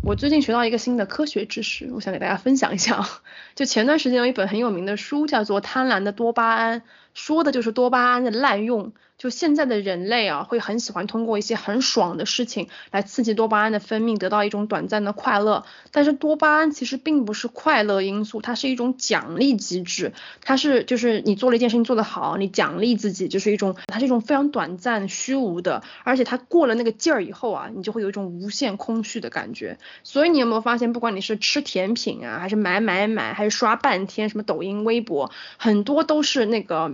[0.02, 3.06] 我最近学到一个新的科学知识，我想给大家分享一下。
[3.54, 6.80] 就前段时间有一本很有名的书叫做《贪婪的多巴胺》，
[7.12, 8.92] 说的就是多巴胺的滥用。
[9.16, 15.64] 就现在的人类啊，会很喜欢通过一些很爽的事情来刺激多巴胺的分泌，得到一种短暂的快乐。
[15.92, 20.12] 但是多巴胺其实并不是快乐因素，它是一种奖励机制。
[20.42, 29.78] 它是就是你做了一件事情做得好，你奖励自己，就是一种它是一种非常短暂虚无的，而且它过了那个劲儿以后啊，你就会有一种无限空虚的感觉。
[30.02, 36.92] 所以你有没有发现，不管你是吃甜品啊，还是买买买，还是刷半天什么抖音、微博，很多都是那个。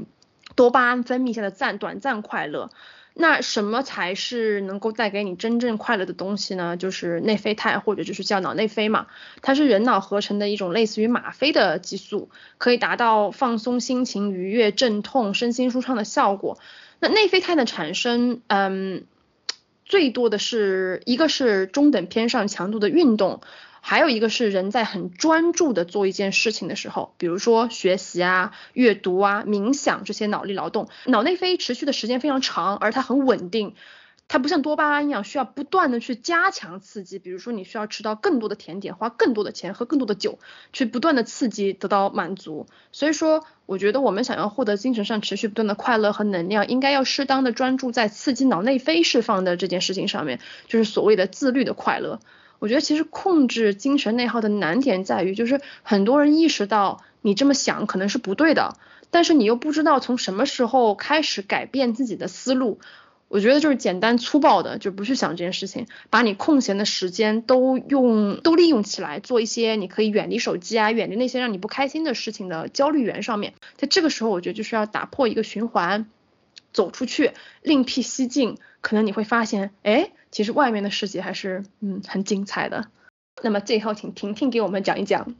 [0.57, 2.70] 多巴胺分泌下的暂短暂快乐，
[3.14, 6.76] 那什么才是能够带给你真正快乐的东西呢？
[6.76, 9.07] 就是内啡肽或者就是叫脑内啡嘛，
[9.42, 16.59] 它是人脑合成的一种类似于吗啡的激素，可以达到放松心情、愉悦、镇痛、身心舒畅的效果。
[16.98, 19.05] 那内啡肽的产生，嗯，
[19.84, 23.40] 最多的是一个是中等偏上强度的运动。
[23.80, 33.74] 还有一个是人在很专注的做一件事情的时候，比如说学习啊、阅读啊、冥想这些脑力劳动，脑内啡持续的时间非常长，而它很稳定，
[34.28, 40.38] 它不像多巴胺一样需要不断的去加强刺激，比如说你需要吃到更多的甜点，花更多的钱，喝更多的酒，
[40.72, 42.66] 去不断的刺激得到满足。
[42.92, 52.20] 所以说，我觉得我们想要获得精神上持续不断的快乐和能量，应该要适当的专注在刺激脑内啡释放的这件事情上面，就是所谓的自律的快乐。
[52.61, 58.76] 我觉得其实控制精神内耗的难点在于，就是很多人意识到你这么想可能是不对的，
[59.11, 62.78] 但是你又不知道从什么时候开始改变自己的思路。
[63.28, 73.54] 我觉得就是简单粗暴的，就不去想这件事情，把你空闲的时间都用都利用起来，做一些你可以远离手机啊，远离那些让你不开心的事情的焦虑源上面。
[73.76, 76.06] 在这个时候，我觉得就是要打破一个循环，
[76.72, 82.90] 走出去，另辟蹊径，可能你会发现，哎，其实外面的世界还是嗯很精彩的。
[83.42, 85.34] 那么最后，请婷婷给我们讲一讲。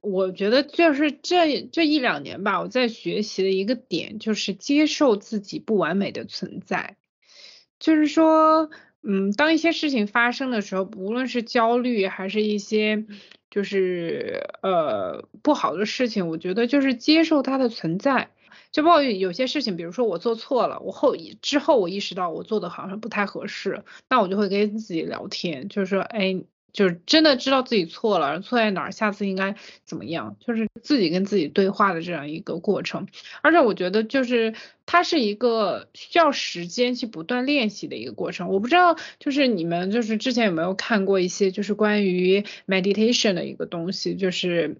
[0.00, 6.96] 我觉得就是这这一两年吧，我在学习的一个点就是接受自己不完美的存在。
[7.78, 8.70] 就是说，
[9.02, 13.04] 嗯，当一些事情发生的时候，无论是焦虑还是一些
[13.48, 18.30] 就是呃不好的事情，我觉得就是接受它的存在。
[18.72, 26.42] 就包括有些事情，比如说我做错了，我后之后我意识到我做的好像不太合适，那我就会跟自己聊天，就是说，哎。
[26.72, 33.08] 就是真的知道自己错了，错在哪儿，下次应该怎么样，就是自己跟自己对话的这样一个过程。
[33.40, 34.52] 而且我觉得，就是
[34.84, 38.50] 它是一个需要时间去不断练习的一个过程。
[38.50, 44.76] 我不知道，就是你们就是之前有没有看过一些就是关于 meditation 的一个东西，就是。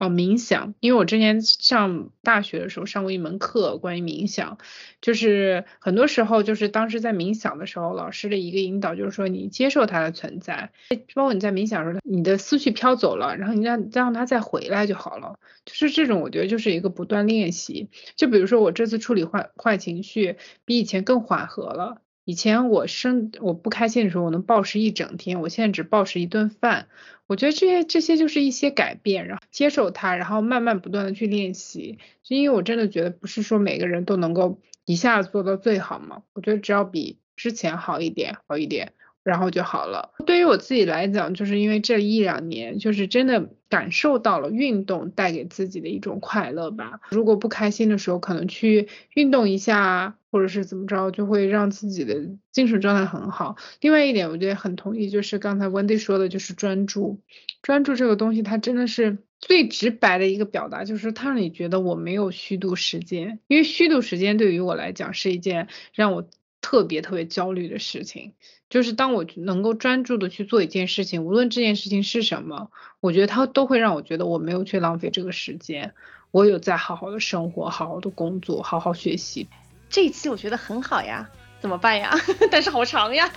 [0.00, 4.56] 哦，冥想，因为我之前上大学的时候上过一门课关于冥想，
[5.02, 10.72] 就是很多时候就是当时在冥想的时候，老师的一个引导就是说你接受它的存在，
[11.14, 17.90] 包括你在冥想的时候，你的思绪飘走了，然后你让让它再回来就好了，就是这种我觉得就是一个不断练习。
[18.16, 22.00] 就比如说我这次处理坏坏情绪比以前更缓和了。
[22.24, 26.88] 以前我生我不开心的时候，我能暴食一整天，我现在只暴食一顿饭。
[27.26, 31.98] 我觉得这些这些就是一些改变，然后接受它，然后慢慢不断的去练习。
[32.22, 36.22] 就因为我真的觉得不是说每个人都能够一下子做到最好嘛。
[36.32, 38.92] 我觉得只要比之前好一点，好一点。
[39.22, 40.12] 然后就好了。
[40.26, 47.00] 对于我自己来讲，就是因为这一两年，就是真的感受到了运动带给自己的一种快乐吧。
[47.10, 52.16] 如果不开心的时候，可能去运动一下，或者是怎么着，就会让自己的
[52.50, 53.56] 精神状态很好。
[53.80, 57.20] 另外一点，我觉得很同意，就是刚才 Wendy 说的，就是专注。
[57.62, 63.38] 专注这个东西，它真的是最直白的一个表达，就是它让你觉得我没有虚度时间。
[63.48, 66.26] 因为虚度时间对于我来讲是一件让我
[66.62, 68.32] 特别特别焦虑的事情。
[68.70, 75.92] 就是当我能够专注的去做一件事情，无论这件事情是什么，我觉得它都会让我觉得我没有去浪费这个时间，
[76.30, 79.48] 我有在好好的生活，好好的工作，好好学习。
[79.90, 81.28] 这一期我觉得很好呀，
[81.60, 82.14] 怎么办呀？
[82.50, 83.28] 但是好长呀，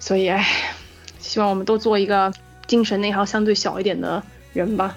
[0.00, 0.74] 所以唉，
[1.18, 2.32] 希望我们都做一个
[2.66, 4.22] 精神内耗相对小一点的
[4.54, 4.96] 人吧。